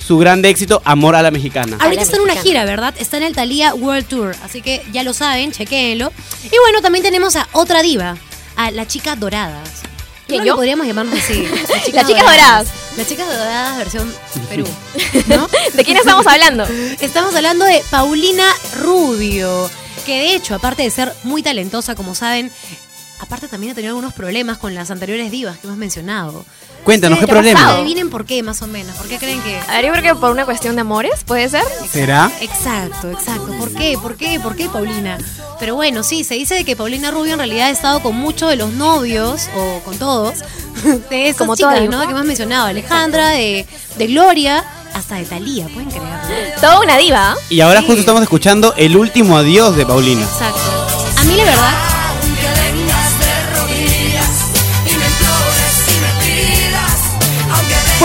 su 0.05 0.17
grande 0.17 0.49
éxito 0.49 0.81
Amor 0.85 1.15
a 1.15 1.21
la 1.21 1.31
Mexicana. 1.31 1.77
Ahorita 1.79 2.01
la 2.01 2.01
está 2.03 2.15
en 2.15 2.21
una 2.21 2.35
gira, 2.35 2.63
¿verdad? 2.63 2.95
Está 2.97 3.17
en 3.17 3.23
el 3.23 3.35
Thalía 3.35 3.75
World 3.75 4.07
Tour, 4.07 4.35
así 4.43 4.61
que 4.61 4.81
ya 4.93 5.03
lo 5.03 5.13
saben, 5.13 5.51
chequéenlo. 5.51 6.13
Y 6.45 6.57
bueno, 6.59 6.81
también 6.81 7.03
tenemos 7.03 7.35
a 7.35 7.47
otra 7.51 7.81
diva, 7.81 8.15
a 8.55 8.71
la 8.71 8.87
chica 8.87 9.15
Doradas. 9.15 9.83
¿Quién, 10.27 10.43
yo? 10.43 10.53
que 10.53 10.57
podríamos 10.57 10.85
llamarnos 10.85 11.17
así. 11.17 11.47
Las 11.69 11.85
chicas 11.85 12.07
doradas. 12.07 12.67
Las 12.97 13.07
chicas 13.07 13.27
doradas 13.27 13.77
versión 13.77 14.13
Perú. 14.49 14.67
¿No? 15.27 15.47
¿De 15.73 15.83
quién 15.85 15.97
estamos 15.97 16.27
hablando? 16.27 16.65
Estamos 16.99 17.33
hablando 17.33 17.63
de 17.63 17.81
Paulina 17.89 18.45
Rubio, 18.81 19.69
que 20.05 20.19
de 20.19 20.35
hecho, 20.35 20.55
aparte 20.55 20.83
de 20.83 20.89
ser 20.89 21.13
muy 21.23 21.43
talentosa, 21.43 21.95
como 21.95 22.13
saben, 22.13 22.51
aparte 23.19 23.47
también 23.47 23.71
ha 23.71 23.75
tenido 23.75 23.91
algunos 23.91 24.13
problemas 24.13 24.57
con 24.57 24.73
las 24.75 24.91
anteriores 24.91 25.31
divas 25.31 25.57
que 25.57 25.67
hemos 25.67 25.77
mencionado. 25.77 26.45
Cuéntanos, 26.83 27.19
¿qué 27.19 27.25
¿qué 27.25 27.31
ha 27.31 27.33
problema? 27.33 27.69
Adivinen 27.73 28.09
por 28.09 28.25
qué, 28.25 28.41
más 28.43 28.61
o 28.61 28.67
menos. 28.67 28.95
¿Por 28.95 29.07
qué 29.07 29.17
creen 29.17 29.41
que...? 29.41 29.59
A 29.67 29.73
ver, 29.73 29.85
yo 29.87 29.91
creo 29.91 30.03
que 30.15 30.19
por 30.21 30.31
una 30.31 30.45
cuestión 30.45 30.75
de 30.75 30.81
amores, 30.81 31.23
¿puede 31.25 31.49
ser? 31.49 31.63
¿Será? 31.91 32.31
Exacto, 32.39 33.11
exacto. 33.11 33.51
¿Por 33.59 33.73
qué? 33.73 33.97
¿Por 34.01 34.15
qué? 34.15 34.39
¿Por 34.39 34.55
qué 34.55 34.69
Paulina? 34.69 35.17
Pero 35.59 35.75
bueno, 35.75 36.03
sí, 36.03 36.23
se 36.23 36.35
dice 36.35 36.55
de 36.55 36.63
que 36.63 36.77
Paulina 36.77 37.11
Rubio 37.11 37.33
en 37.33 37.39
realidad 37.39 37.67
ha 37.67 37.71
estado 37.71 38.01
con 38.01 38.15
muchos 38.15 38.49
de 38.49 38.55
los 38.55 38.71
novios, 38.71 39.49
o 39.57 39.81
con 39.83 39.97
todos, 39.97 40.35
de 41.09 41.27
esas 41.27 41.39
Como 41.39 41.55
chicas, 41.57 41.75
todas, 41.75 41.89
¿no? 41.89 42.05
Que 42.05 42.11
hemos 42.13 42.25
mencionado, 42.25 42.67
Alejandra, 42.67 43.29
de, 43.31 43.65
de 43.97 44.07
Gloria, 44.07 44.63
hasta 44.93 45.15
de 45.15 45.25
Talía, 45.25 45.65
pueden 45.67 45.89
creerlo. 45.89 46.09
Toda 46.61 46.79
una 46.79 46.97
diva. 46.97 47.35
Y 47.49 47.59
ahora 47.59 47.81
Sí. 47.81 47.87
justo 47.87 47.99
estamos 47.99 48.21
escuchando 48.21 48.73
el 48.77 48.95
último 48.95 49.37
adiós 49.37 49.75
de 49.75 49.85
Paulina. 49.85 50.21
Exacto. 50.23 50.61
A 51.17 51.23
mí 51.25 51.35
la 51.35 51.43
verdad, 51.43 51.73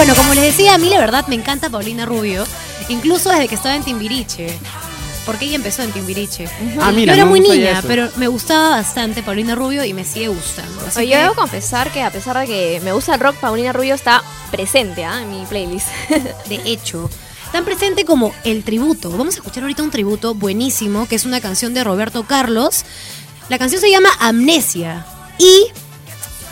bueno, 0.05 0.17
como 0.17 0.35
les 0.35 0.43
decía, 0.43 0.75
a 0.75 0.79
mí 0.79 0.88
la 0.88 0.99
verdad 0.99 1.29
me 1.29 1.37
encanta 1.37 1.71
Paulina 1.71 2.05
Rubio, 2.05 2.45
incluso 2.88 3.31
desde 3.31 3.47
que 3.47 3.55
estaba 3.55 3.77
en 3.77 3.85
Timbiriche. 3.85 4.59
Porque 5.25 5.45
ella 5.45 5.55
empezó 5.55 5.85
en 5.85 5.93
Timbiriche. 5.93 6.49
Ah, 6.81 6.91
mira, 6.91 7.12
yo 7.12 7.19
era 7.19 7.25
no 7.25 7.31
muy 7.31 7.38
niña, 7.38 7.79
eso. 7.79 7.87
pero 7.87 8.11
me 8.17 8.27
gustaba 8.27 8.71
bastante 8.71 9.23
Paulina 9.23 9.55
Rubio 9.55 9.85
y 9.85 9.95
me 9.95 10.05
sigue 10.05 10.27
gustando. 10.27 10.85
Así 10.85 10.99
Oye, 10.99 11.07
que- 11.07 11.12
yo 11.15 11.21
debo 11.21 11.35
confesar 11.37 11.93
que 11.93 12.03
a 12.03 12.11
pesar 12.11 12.37
de 12.37 12.47
que 12.47 12.81
me 12.83 12.91
gusta 12.91 13.15
el 13.15 13.21
rock, 13.21 13.37
Paulina 13.37 13.73
Rubio 13.73 13.95
está 13.95 14.25
presente 14.51 15.05
¿ah? 15.05 15.23
en 15.23 15.31
mi 15.31 15.47
playlist. 15.47 15.87
De 16.49 16.61
hecho, 16.65 17.09
tan 17.53 17.65
presente 17.65 18.05
como 18.05 18.35
el 18.43 18.65
tributo. 18.65 19.09
Vamos 19.12 19.37
a 19.37 19.38
escuchar 19.38 19.62
ahorita 19.62 19.85
un 19.85 19.93
tributo 19.93 20.35
buenísimo, 20.35 21.07
que 21.07 21.15
es 21.15 21.25
una 21.27 21.41
canción 21.41 21.75
de 21.75 21.85
Roberto 21.85 22.25
Carlos. 22.25 22.85
La 23.49 23.57
canción 23.57 23.81
se 23.81 23.88
llama 23.88 24.09
Amnesia 24.19 25.07
y 25.38 25.67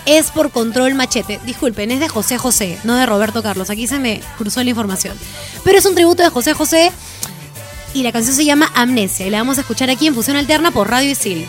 es 0.07 0.31
por 0.31 0.51
Control 0.51 0.95
Machete. 0.95 1.41
Disculpen, 1.45 1.91
es 1.91 2.01
de 2.01 2.09
José 2.09 2.39
José, 2.39 2.79
no 2.85 2.95
de 2.95 3.07
Roberto 3.07 3.43
Carlos. 3.43 3.71
Aquí 3.71 3.87
se 3.87 3.99
me 3.99 4.21
cruzó 4.39 4.63
la 4.63 4.71
información. 4.71 5.17
Pero 5.65 5.79
es 5.79 5.85
un 5.87 5.95
tributo 5.95 6.23
de 6.23 6.31
José 6.31 6.55
José 6.55 6.93
y 7.95 8.03
la 8.03 8.13
canción 8.13 8.35
se 8.37 8.45
llama 8.45 8.71
Amnesia 8.75 9.27
y 9.27 9.31
la 9.31 9.39
vamos 9.39 9.59
a 9.59 9.63
escuchar 9.63 9.91
aquí 9.91 10.07
en 10.07 10.15
Fusión 10.15 10.37
Alterna 10.37 10.71
por 10.71 10.89
Radio 10.89 11.11
Isil. 11.11 11.47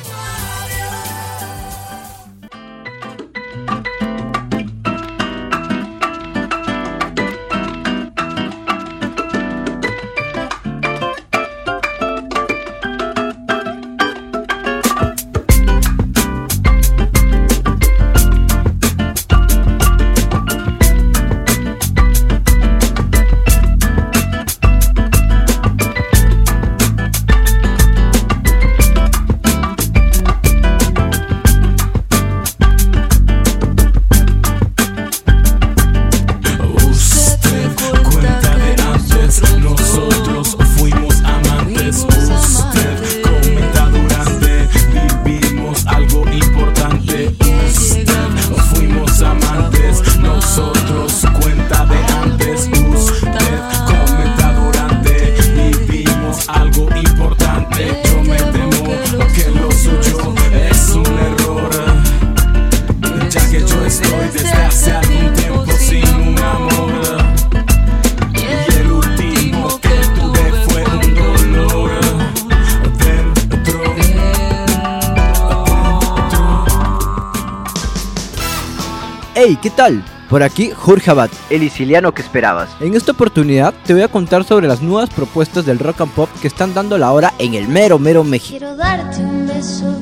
Hey, 79.52 79.60
¿qué 79.62 79.70
tal? 79.70 80.02
Por 80.30 80.44
aquí 80.44 80.72
Jorge 80.74 81.12
Abad, 81.12 81.30
el 81.50 81.60
siciliano 81.64 82.14
que 82.14 82.22
esperabas. 82.22 82.70
En 82.80 82.96
esta 82.96 83.12
oportunidad 83.12 83.74
te 83.86 83.94
voy 83.94 84.02
a 84.02 84.08
contar 84.08 84.46
sobre 84.46 84.66
las 84.66 84.82
nuevas 84.82 85.10
propuestas 85.10 85.66
del 85.66 85.78
rock 85.78 86.00
and 86.00 86.14
pop 86.14 86.30
que 86.42 86.48
están 86.48 86.74
dando 86.74 86.98
la 86.98 87.12
hora 87.12 87.34
en 87.38 87.56
el 87.56 87.68
mero 87.68 88.00
mero 88.00 88.24
México. 88.24 88.58
Quiero 88.58 88.78
darte 88.78 89.18
un 89.18 89.48
beso, 89.48 89.94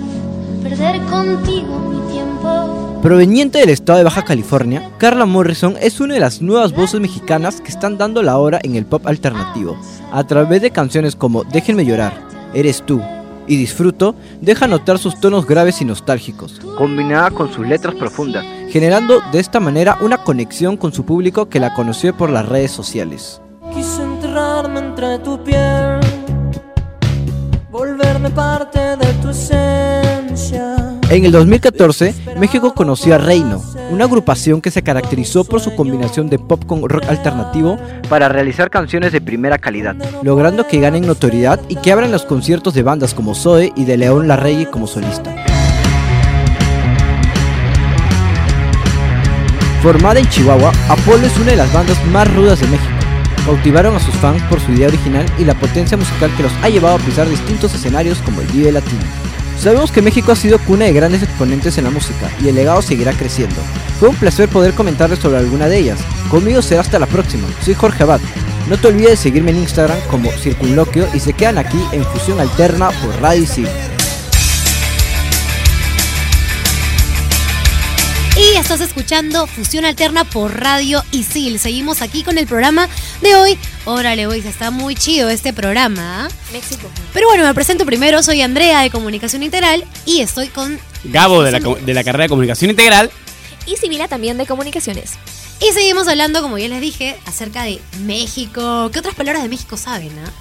perder 0.61 1.01
contigo 1.05 1.79
mi 1.79 2.13
tiempo. 2.13 2.99
Proveniente 3.01 3.57
del 3.57 3.69
estado 3.69 3.97
de 3.97 4.03
Baja 4.03 4.23
California, 4.23 4.91
Carla 4.99 5.25
Morrison 5.25 5.75
es 5.81 5.99
una 5.99 6.13
de 6.13 6.19
las 6.19 6.43
nuevas 6.43 6.71
voces 6.75 7.01
mexicanas 7.01 7.59
que 7.59 7.69
están 7.69 7.97
dando 7.97 8.21
la 8.21 8.37
hora 8.37 8.59
en 8.61 8.75
el 8.75 8.85
pop 8.85 9.07
alternativo. 9.07 9.81
A 10.11 10.27
través 10.27 10.61
de 10.61 10.69
canciones 10.69 11.15
como 11.15 11.43
Déjenme 11.43 11.85
llorar, 11.85 12.13
Eres 12.53 12.85
tú 12.85 13.01
y 13.47 13.55
Disfruto, 13.55 14.13
deja 14.41 14.67
notar 14.67 14.99
sus 14.99 15.19
tonos 15.19 15.47
graves 15.47 15.81
y 15.81 15.85
nostálgicos, 15.85 16.59
combinada 16.77 17.31
con 17.31 17.51
sus 17.51 17.65
letras 17.67 17.95
profundas, 17.95 18.45
generando 18.69 19.21
de 19.31 19.39
esta 19.39 19.59
manera 19.59 19.97
una 20.01 20.19
conexión 20.23 20.77
con 20.77 20.93
su 20.93 21.03
público 21.05 21.49
que 21.49 21.59
la 21.59 21.73
conoció 21.73 22.15
por 22.15 22.29
las 22.29 22.47
redes 22.47 22.71
sociales. 22.71 23.41
Quise 23.73 24.03
enterrarme 24.03 24.79
entre 24.79 25.19
tu 25.19 25.43
piel, 25.43 25.99
volverme 27.71 28.29
parte 28.29 28.79
de 28.79 29.13
tu 29.21 29.29
esencia. 29.29 30.75
En 31.09 31.25
el 31.25 31.31
2014, 31.31 32.13
México 32.37 32.75
conoció 32.75 33.15
a 33.15 33.17
Reino, 33.17 33.63
una 33.89 34.05
agrupación 34.05 34.61
que 34.61 34.69
se 34.69 34.83
caracterizó 34.83 35.43
por 35.43 35.59
su 35.59 35.75
combinación 35.75 36.29
de 36.29 36.37
pop 36.37 36.63
con 36.65 36.87
rock 36.87 37.05
alternativo 37.09 37.79
para 38.09 38.29
realizar 38.29 38.69
canciones 38.69 39.11
de 39.11 39.19
primera 39.19 39.57
calidad, 39.57 39.95
logrando 40.21 40.67
que 40.67 40.79
ganen 40.79 41.07
notoriedad 41.07 41.59
y 41.67 41.77
que 41.77 41.91
abran 41.91 42.11
los 42.11 42.25
conciertos 42.25 42.75
de 42.75 42.83
bandas 42.83 43.15
como 43.15 43.33
Zoe 43.33 43.73
y 43.75 43.85
de 43.85 43.97
León 43.97 44.27
Larregui 44.27 44.67
como 44.67 44.85
solista. 44.85 45.35
Formada 49.81 50.19
en 50.19 50.27
Chihuahua, 50.27 50.73
Apolo 50.89 51.25
es 51.25 51.37
una 51.37 51.51
de 51.51 51.57
las 51.57 51.71
bandas 51.71 51.97
más 52.07 52.31
rudas 52.35 52.59
de 52.59 52.67
México. 52.67 52.91
Cautivaron 53.45 53.95
a 53.95 53.99
sus 53.99 54.13
fans 54.15 54.43
por 54.43 54.59
su 54.59 54.73
idea 54.73 54.89
original 54.89 55.25
y 55.37 55.45
la 55.45 55.53
potencia 55.53 55.95
musical 55.95 56.29
que 56.35 56.43
los 56.43 56.51
ha 56.61 56.67
llevado 56.67 56.95
a 56.95 56.99
pisar 56.99 57.29
distintos 57.29 57.73
escenarios 57.73 58.17
como 58.19 58.41
el 58.41 58.47
Vive 58.47 58.73
Latino. 58.73 59.01
Sabemos 59.57 59.91
que 59.91 60.01
México 60.01 60.33
ha 60.33 60.35
sido 60.35 60.59
cuna 60.59 60.85
de 60.85 60.93
grandes 60.93 61.23
exponentes 61.23 61.77
en 61.77 61.85
la 61.85 61.91
música 61.91 62.29
y 62.43 62.49
el 62.49 62.55
legado 62.55 62.81
seguirá 62.81 63.13
creciendo. 63.13 63.55
Fue 63.99 64.09
un 64.09 64.15
placer 64.17 64.49
poder 64.49 64.73
comentarles 64.73 65.19
sobre 65.19 65.37
alguna 65.37 65.67
de 65.67 65.77
ellas. 65.77 65.99
Conmigo 66.29 66.61
será 66.61 66.81
hasta 66.81 66.99
la 66.99 67.07
próxima. 67.07 67.47
Soy 67.63 67.73
Jorge 67.73 68.03
Abad. 68.03 68.19
No 68.67 68.77
te 68.77 68.89
olvides 68.89 69.11
de 69.11 69.17
seguirme 69.17 69.51
en 69.51 69.59
Instagram 69.59 69.97
como 70.09 70.29
Circunloquio 70.31 71.07
y 71.13 71.21
se 71.21 71.31
quedan 71.31 71.57
aquí 71.57 71.81
en 71.93 72.03
Fusión 72.03 72.41
Alterna 72.41 72.89
por 72.91 73.21
Radio 73.21 73.43
Isil. 73.43 73.67
Estás 78.71 78.87
escuchando 78.87 79.47
Fusión 79.47 79.83
Alterna 79.83 80.25
por 80.25 80.59
Radio 80.61 81.03
Isil. 81.11 81.57
Seguimos 81.57 82.03
aquí 82.03 82.21
con 82.21 82.37
el 82.37 82.45
programa 82.45 82.87
de 83.19 83.33
hoy. 83.33 83.57
Órale, 83.85 84.27
hoy 84.27 84.43
está 84.45 84.69
muy 84.69 84.93
chido 84.93 85.27
este 85.29 85.53
programa. 85.53 86.25
¿ah? 86.25 86.29
México. 86.53 86.87
Pero 87.11 87.27
bueno, 87.29 87.45
me 87.45 87.53
presento 87.55 87.83
primero. 87.83 88.21
Soy 88.21 88.43
Andrea 88.43 88.81
de 88.81 88.91
Comunicación 88.91 89.41
Integral 89.41 89.83
y 90.05 90.21
estoy 90.21 90.49
con. 90.49 90.79
Gabo 91.03 91.41
de 91.41 91.51
la, 91.51 91.61
co- 91.61 91.79
de 91.83 91.93
la 91.95 92.03
carrera 92.03 92.25
de 92.25 92.29
comunicación 92.29 92.69
integral. 92.69 93.09
Y 93.65 93.75
Sibila 93.77 94.07
también 94.07 94.37
de 94.37 94.45
comunicaciones. 94.45 95.13
Y 95.67 95.73
seguimos 95.73 96.07
hablando, 96.07 96.43
como 96.43 96.59
ya 96.59 96.67
les 96.67 96.79
dije, 96.79 97.17
acerca 97.25 97.63
de 97.63 97.81
México. 98.03 98.91
¿Qué 98.93 98.99
otras 98.99 99.15
palabras 99.15 99.41
de 99.41 99.49
México 99.49 99.77
saben, 99.77 100.11
ah? 100.23 100.31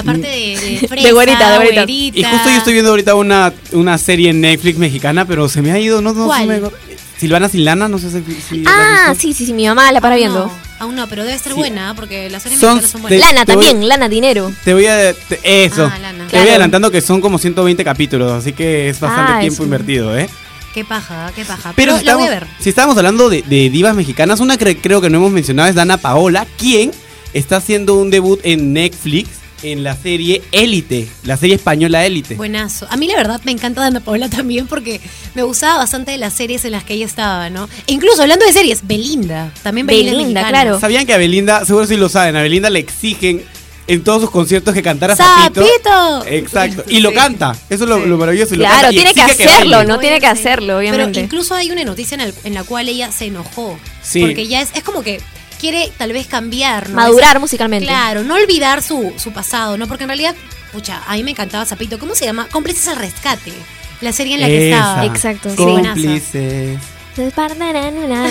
Aparte 0.00 0.26
de, 0.26 0.78
de 0.80 0.88
fresa, 0.88 1.06
De 1.06 1.12
güerita, 1.12 1.50
de 1.50 1.56
güerita. 1.56 1.82
güerita. 1.84 2.18
Y 2.18 2.24
justo 2.24 2.50
yo 2.50 2.56
estoy 2.56 2.72
viendo 2.74 2.90
ahorita 2.90 3.14
una, 3.14 3.52
una 3.72 3.98
serie 3.98 4.30
en 4.30 4.40
Netflix 4.40 4.78
mexicana, 4.78 5.24
pero 5.26 5.48
se 5.48 5.62
me 5.62 5.72
ha 5.72 5.78
ido, 5.78 6.00
no, 6.02 6.12
no 6.12 6.26
¿Cuál? 6.26 6.40
se 6.42 6.46
me- 6.60 6.70
Silvana 7.18 7.50
Silana, 7.50 7.86
no 7.86 7.98
sé 7.98 8.08
si, 8.10 8.64
Ah, 8.66 9.14
sí, 9.18 9.34
sí, 9.34 9.44
sí, 9.44 9.52
mi 9.52 9.66
mamá 9.66 9.92
la 9.92 10.00
para 10.00 10.14
Aún 10.14 10.20
viendo. 10.22 10.46
no, 10.46 10.52
aún 10.78 10.94
no, 10.96 11.06
pero 11.06 11.22
debe 11.24 11.36
estar 11.36 11.52
Sí. 11.52 11.58
buena, 11.58 11.94
porque 11.94 12.30
las 12.30 12.42
series 12.42 12.58
Son- 12.58 12.76
mexicanas 12.76 12.90
son 12.92 13.02
te- 13.02 13.08
buenas. 13.16 13.28
Lana 13.28 13.44
te 13.44 13.54
voy- 13.56 13.66
también, 13.66 13.88
lana, 13.90 14.08
dinero. 14.08 14.50
Te 14.64 14.72
voy 14.72 14.86
a. 14.86 15.12
te- 15.12 15.38
eso. 15.64 15.90
Ah, 15.92 15.98
Lana. 15.98 16.26
Te 16.28 16.38
voy 16.38 16.48
adelantando 16.48 16.90
que 16.90 17.02
son 17.02 17.20
como 17.20 17.36
120 17.38 17.84
capítulos, 17.84 18.32
así 18.32 18.54
que 18.54 18.88
es 18.88 18.98
bastante 19.00 19.32
Ah, 19.34 19.40
tiempo 19.40 19.62
es- 19.62 19.66
invertido, 19.66 20.16
¿eh? 20.16 20.30
Qué 20.72 20.82
paja, 20.84 21.30
qué 21.36 21.44
paja. 21.44 21.74
Pero 21.76 21.92
Pero, 21.92 21.98
si 21.98 22.04
la 22.06 22.14
voy 22.14 22.22
a 22.22 22.26
estamos, 22.28 22.48
ver. 22.48 22.62
si 22.62 22.68
estábamos 22.70 22.96
hablando 22.96 23.28
de, 23.28 23.42
de 23.42 23.68
divas 23.68 23.94
mexicanas, 23.94 24.40
una 24.40 24.56
que 24.56 24.78
creo 24.78 25.02
que 25.02 25.10
no 25.10 25.18
hemos 25.18 25.32
mencionado 25.32 25.68
es 25.68 25.74
Dana 25.74 25.98
Paola, 25.98 26.46
quien 26.56 26.90
está 27.34 27.56
haciendo 27.58 27.96
un 27.96 28.08
debut 28.10 28.40
en 28.44 28.72
Netflix 28.72 29.28
en 29.62 29.84
la 29.84 29.96
serie 29.96 30.42
Élite, 30.52 31.08
la 31.24 31.36
serie 31.36 31.56
española 31.56 32.04
Élite. 32.06 32.34
Buenazo. 32.34 32.86
A 32.90 32.96
mí 32.96 33.06
la 33.06 33.16
verdad 33.16 33.40
me 33.44 33.52
encanta 33.52 33.80
Dana 33.82 34.00
Paola 34.00 34.28
también 34.28 34.66
porque 34.66 35.00
me 35.34 35.42
gustaba 35.42 35.78
bastante 35.78 36.12
de 36.12 36.18
las 36.18 36.32
series 36.34 36.64
en 36.64 36.72
las 36.72 36.84
que 36.84 36.94
ella 36.94 37.06
estaba, 37.06 37.50
¿no? 37.50 37.68
E 37.86 37.92
incluso 37.92 38.22
hablando 38.22 38.44
de 38.46 38.52
series, 38.52 38.86
Belinda. 38.86 39.52
También 39.62 39.86
Belinda, 39.86 40.48
claro. 40.48 40.80
¿Sabían 40.80 41.06
que 41.06 41.12
a 41.14 41.18
Belinda, 41.18 41.64
seguro 41.64 41.86
si 41.86 41.96
lo 41.96 42.08
saben, 42.08 42.36
a 42.36 42.42
Belinda 42.42 42.70
le 42.70 42.78
exigen 42.78 43.42
en 43.86 44.04
todos 44.04 44.20
sus 44.22 44.30
conciertos 44.30 44.72
que 44.72 44.82
cantara 44.82 45.16
Zapito? 45.16 45.62
¡Sapito! 45.66 46.26
Exacto. 46.26 46.84
Y 46.88 47.00
lo 47.00 47.10
Sí. 47.10 47.14
canta. 47.16 47.56
Eso 47.68 47.84
es 47.84 47.90
lo, 47.90 48.00
Sí. 48.02 48.08
lo 48.08 48.16
maravilloso. 48.18 48.54
y 48.54 48.58
lo 48.58 48.64
Claro, 48.64 48.76
canta 48.82 48.92
y 48.92 48.94
tiene 48.96 49.14
que 49.14 49.22
hacerlo. 49.22 49.84
¿no? 49.84 49.98
Tiene 49.98 50.20
que 50.20 50.26
Sí. 50.26 50.32
hacerlo, 50.32 50.78
obviamente. 50.78 51.12
Pero 51.14 51.24
incluso 51.24 51.54
hay 51.54 51.70
una 51.70 51.84
noticia 51.84 52.14
en, 52.14 52.20
el- 52.22 52.34
en 52.44 52.54
la 52.54 52.62
cual 52.64 52.88
ella 52.88 53.10
se 53.12 53.26
enojó. 53.26 53.78
Sí. 54.02 54.20
Porque 54.20 54.46
ya 54.46 54.60
es, 54.62 54.70
es 54.74 54.82
como 54.84 55.02
que 55.02 55.20
quiere 55.60 55.92
tal 55.98 56.12
vez 56.12 56.26
cambiar, 56.26 56.88
¿no? 56.88 56.96
Madurar 56.96 57.30
Esa- 57.30 57.38
musicalmente. 57.38 57.86
Claro, 57.86 58.22
no 58.24 58.34
olvidar 58.34 58.82
su, 58.82 59.12
su 59.16 59.32
pasado, 59.32 59.76
¿no? 59.76 59.86
Porque 59.86 60.04
en 60.04 60.08
realidad, 60.08 60.34
pucha, 60.72 61.02
a 61.06 61.14
mí 61.14 61.22
me 61.22 61.32
encantaba 61.32 61.64
Zapito. 61.66 61.98
¿Cómo 61.98 62.14
se 62.14 62.24
llama? 62.24 62.48
Cómplices 62.50 62.88
al 62.88 62.96
rescate. 62.96 63.52
La 64.00 64.12
serie 64.12 64.34
en 64.36 64.40
la 64.40 64.46
que 64.46 64.70
estaba. 64.72 65.04
Exacto, 65.04 65.50
sí. 65.50 65.56
Cómplices. 65.56 66.78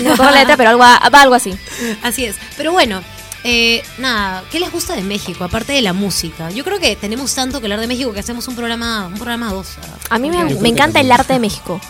No 0.16 0.16
la 0.24 0.32
letra, 0.32 0.56
pero 0.56 0.70
algo, 0.70 0.80
va 0.80 0.96
algo 0.96 1.34
así. 1.34 1.54
Así 2.02 2.24
es. 2.24 2.36
Pero 2.56 2.72
bueno, 2.72 3.02
eh, 3.44 3.82
nada, 3.98 4.42
¿qué 4.50 4.58
les 4.58 4.72
gusta 4.72 4.96
de 4.96 5.02
México? 5.02 5.44
Aparte 5.44 5.72
de 5.72 5.82
la 5.82 5.92
música. 5.92 6.50
Yo 6.50 6.64
creo 6.64 6.78
que 6.80 6.96
tenemos 6.96 7.34
tanto 7.34 7.60
que 7.60 7.66
hablar 7.66 7.80
de 7.80 7.86
México 7.86 8.12
que 8.12 8.20
hacemos 8.20 8.48
un 8.48 8.56
programa, 8.56 9.06
un 9.06 9.14
programa 9.14 9.52
dos. 9.52 9.76
A 10.08 10.18
mí 10.18 10.28
me, 10.30 10.44
me 10.56 10.68
encanta 10.70 10.98
el 11.00 11.12
arte 11.12 11.34
de 11.34 11.38
México. 11.38 11.80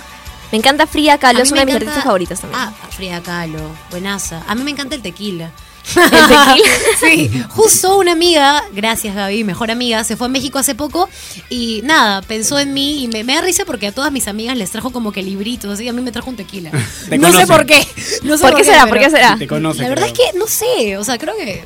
Me 0.53 0.59
encanta 0.59 0.87
Frida 0.87 1.19
Kahlo, 1.19 1.43
es 1.43 1.51
me 1.53 1.55
una 1.55 1.61
de 1.61 1.67
mis 1.67 1.75
encanta- 1.75 1.87
artistas 1.91 2.05
favoritas 2.05 2.41
también. 2.41 2.61
Ah, 2.63 2.73
Frida 2.91 3.21
Kahlo, 3.23 3.61
buenaza. 3.91 4.43
A 4.49 4.55
mí 4.55 4.63
me 4.65 4.71
encanta 4.73 4.95
el 4.97 5.03
tequila. 5.03 5.51
¿El 5.97 6.11
tequila? 6.11 6.75
sí, 7.01 7.31
justo 7.51 7.97
una 7.97 8.13
amiga, 8.13 8.63
gracias 8.73 9.15
Gaby, 9.15 9.45
mejor 9.45 9.71
amiga, 9.71 10.05
se 10.05 10.17
fue 10.17 10.27
a 10.27 10.31
México 10.31 10.59
hace 10.59 10.75
poco 10.75 11.09
y 11.49 11.81
nada, 11.85 12.21
pensó 12.23 12.59
en 12.59 12.75
mí 12.75 13.03
y 13.05 13.09
me, 13.09 13.25
me 13.25 13.35
da 13.35 13.41
risa 13.41 13.65
porque 13.65 13.87
a 13.87 13.93
todas 13.93 14.13
mis 14.13 14.29
amigas 14.29 14.57
les 14.57 14.71
trajo 14.71 14.91
como 14.91 15.11
que 15.11 15.23
libritos, 15.23 15.71
así 15.73 15.89
a 15.89 15.93
mí 15.93 16.03
me 16.03 16.13
trajo 16.13 16.29
un 16.31 16.37
tequila. 16.37 16.71
Te 17.09 17.17
no 17.17 17.33
sé 17.33 17.47
por 17.47 17.65
qué. 17.65 17.85
No 18.23 18.37
sé 18.37 18.43
¿Por 18.47 18.57
qué 18.57 18.65
será? 18.65 18.87
¿Por 18.87 18.99
qué 18.99 19.09
será? 19.11 19.37
Te 19.39 19.47
conoce, 19.47 19.83
La 19.83 19.89
verdad 19.89 20.07
es 20.09 20.13
que 20.13 20.39
no 20.39 20.47
sé, 20.47 20.97
o 20.99 21.03
sea, 21.05 21.17
creo 21.19 21.35
que 21.37 21.65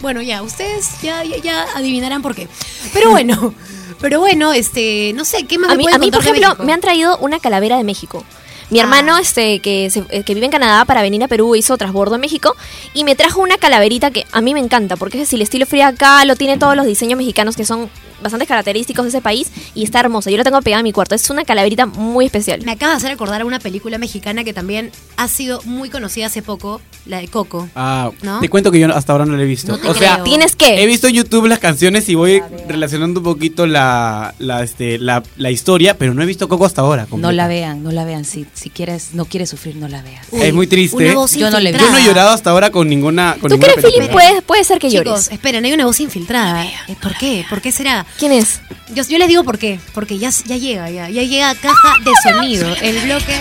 bueno, 0.00 0.22
ya 0.22 0.42
ustedes 0.42 0.88
ya, 1.02 1.22
ya, 1.24 1.36
ya 1.36 1.66
adivinarán 1.76 2.22
por 2.22 2.34
qué. 2.34 2.48
Pero 2.94 3.10
bueno, 3.10 3.52
pero 4.00 4.20
bueno, 4.20 4.52
este, 4.52 5.12
no 5.14 5.24
sé, 5.24 5.44
¿qué 5.46 5.58
más 5.58 5.70
A 5.70 5.74
mí, 5.76 5.84
a 5.92 5.98
mí, 5.98 6.10
por 6.10 6.20
ejemplo, 6.22 6.56
me 6.64 6.72
han 6.72 6.80
traído 6.80 7.16
una 7.18 7.38
calavera 7.40 7.76
de 7.76 7.84
México. 7.84 8.24
Mi 8.70 8.78
Ah. 8.78 8.82
hermano, 8.84 9.18
este, 9.18 9.58
que, 9.60 9.90
se- 9.90 10.04
eh, 10.10 10.22
que 10.22 10.32
vive 10.34 10.46
en 10.46 10.52
Canadá 10.52 10.84
para 10.84 11.02
venir 11.02 11.22
a 11.24 11.28
Perú, 11.28 11.56
hizo 11.56 11.76
transbordo 11.76 12.14
en 12.14 12.20
México 12.20 12.54
y 12.94 13.02
me 13.04 13.16
trajo 13.16 13.40
una 13.40 13.58
calaverita 13.58 14.10
que 14.12 14.26
a 14.30 14.40
mí 14.40 14.54
me 14.54 14.60
encanta, 14.60 14.96
porque 14.96 15.22
es 15.22 15.32
el 15.32 15.42
estilo 15.42 15.66
Frida 15.66 15.92
Kahlo, 15.94 16.36
tiene 16.36 16.56
todos 16.56 16.76
los 16.76 16.86
diseños 16.86 17.16
mexicanos 17.18 17.56
que 17.56 17.64
son 17.64 17.90
bastante 18.22 18.46
característicos 18.46 19.04
de 19.04 19.08
ese 19.10 19.20
país 19.20 19.50
y 19.74 19.84
está 19.84 20.00
hermosa. 20.00 20.30
Yo 20.30 20.36
la 20.36 20.44
tengo 20.44 20.60
pegada 20.62 20.80
en 20.80 20.84
mi 20.84 20.92
cuarto. 20.92 21.14
Es 21.14 21.30
una 21.30 21.44
calaverita 21.44 21.86
muy 21.86 22.26
especial. 22.26 22.62
Me 22.64 22.72
acaba 22.72 22.92
de 22.92 22.96
hacer 22.98 23.10
acordar 23.10 23.40
a 23.40 23.44
una 23.44 23.58
película 23.58 23.98
mexicana 23.98 24.44
que 24.44 24.52
también 24.52 24.90
ha 25.16 25.28
sido 25.28 25.60
muy 25.64 25.90
conocida 25.90 26.26
hace 26.26 26.42
poco, 26.42 26.80
la 27.06 27.18
de 27.18 27.28
Coco. 27.28 27.68
Ah, 27.74 28.10
¿No? 28.22 28.40
te 28.40 28.48
cuento 28.48 28.70
que 28.70 28.78
yo 28.80 28.94
hasta 28.94 29.12
ahora 29.12 29.26
no 29.26 29.36
la 29.36 29.42
he 29.42 29.46
visto. 29.46 29.72
No 29.72 29.78
te 29.78 29.88
o 29.88 29.94
sea. 29.94 30.22
Tienes 30.22 30.56
que. 30.56 30.82
he 30.82 30.86
visto 30.86 31.08
en 31.08 31.14
YouTube 31.14 31.46
las 31.46 31.58
canciones 31.58 32.08
y 32.08 32.14
voy 32.14 32.42
relacionando 32.68 33.20
un 33.20 33.24
poquito 33.24 33.66
la, 33.66 34.34
la, 34.38 34.62
este, 34.62 34.98
la, 34.98 35.22
la 35.36 35.50
historia, 35.50 35.96
pero 35.96 36.14
no 36.14 36.22
he 36.22 36.26
visto 36.26 36.48
Coco 36.48 36.64
hasta 36.64 36.82
ahora. 36.82 37.06
No 37.10 37.32
la 37.32 37.48
vean, 37.48 37.82
no 37.82 37.92
la 37.92 38.04
vean. 38.04 38.24
Si, 38.24 38.46
si 38.54 38.70
quieres, 38.70 39.10
no 39.14 39.24
quieres 39.24 39.50
sufrir, 39.50 39.76
no 39.76 39.88
la 39.88 40.02
veas. 40.02 40.26
Uy, 40.30 40.42
es 40.42 40.54
muy 40.54 40.66
triste. 40.66 40.96
Una 40.96 41.14
voz 41.14 41.34
Yo 41.34 41.50
no 41.50 41.60
le 41.60 41.72
vi. 41.72 41.78
Yo 41.78 41.90
no 41.90 41.96
he 41.98 42.04
llorado 42.04 42.30
hasta 42.30 42.50
ahora 42.50 42.70
con 42.70 42.88
ninguna 42.88 43.36
con 43.40 43.48
¿Tú 43.50 43.56
ninguna 43.56 43.72
crees, 43.74 43.94
Philip? 43.94 44.10
Puede, 44.10 44.42
puede 44.42 44.64
ser 44.64 44.78
que 44.78 44.88
Chicos, 44.90 45.04
llores. 45.04 45.30
esperen, 45.30 45.64
hay 45.64 45.72
una 45.72 45.86
voz 45.86 46.00
infiltrada. 46.00 46.66
¿Por 47.02 47.16
qué? 47.16 47.44
¿Por 47.48 47.60
qué 47.60 47.72
será? 47.72 48.06
¿Quién 48.18 48.32
es? 48.32 48.60
Yo, 48.94 49.02
yo 49.04 49.18
les 49.18 49.28
digo 49.28 49.44
por 49.44 49.58
qué. 49.58 49.80
Porque 49.94 50.18
ya, 50.18 50.30
ya 50.46 50.56
llega, 50.56 50.90
ya, 50.90 51.08
ya 51.08 51.22
llega 51.22 51.54
caja 51.54 51.94
de 52.04 52.10
sonido. 52.22 52.74
El 52.82 52.98
bloque. 53.00 53.40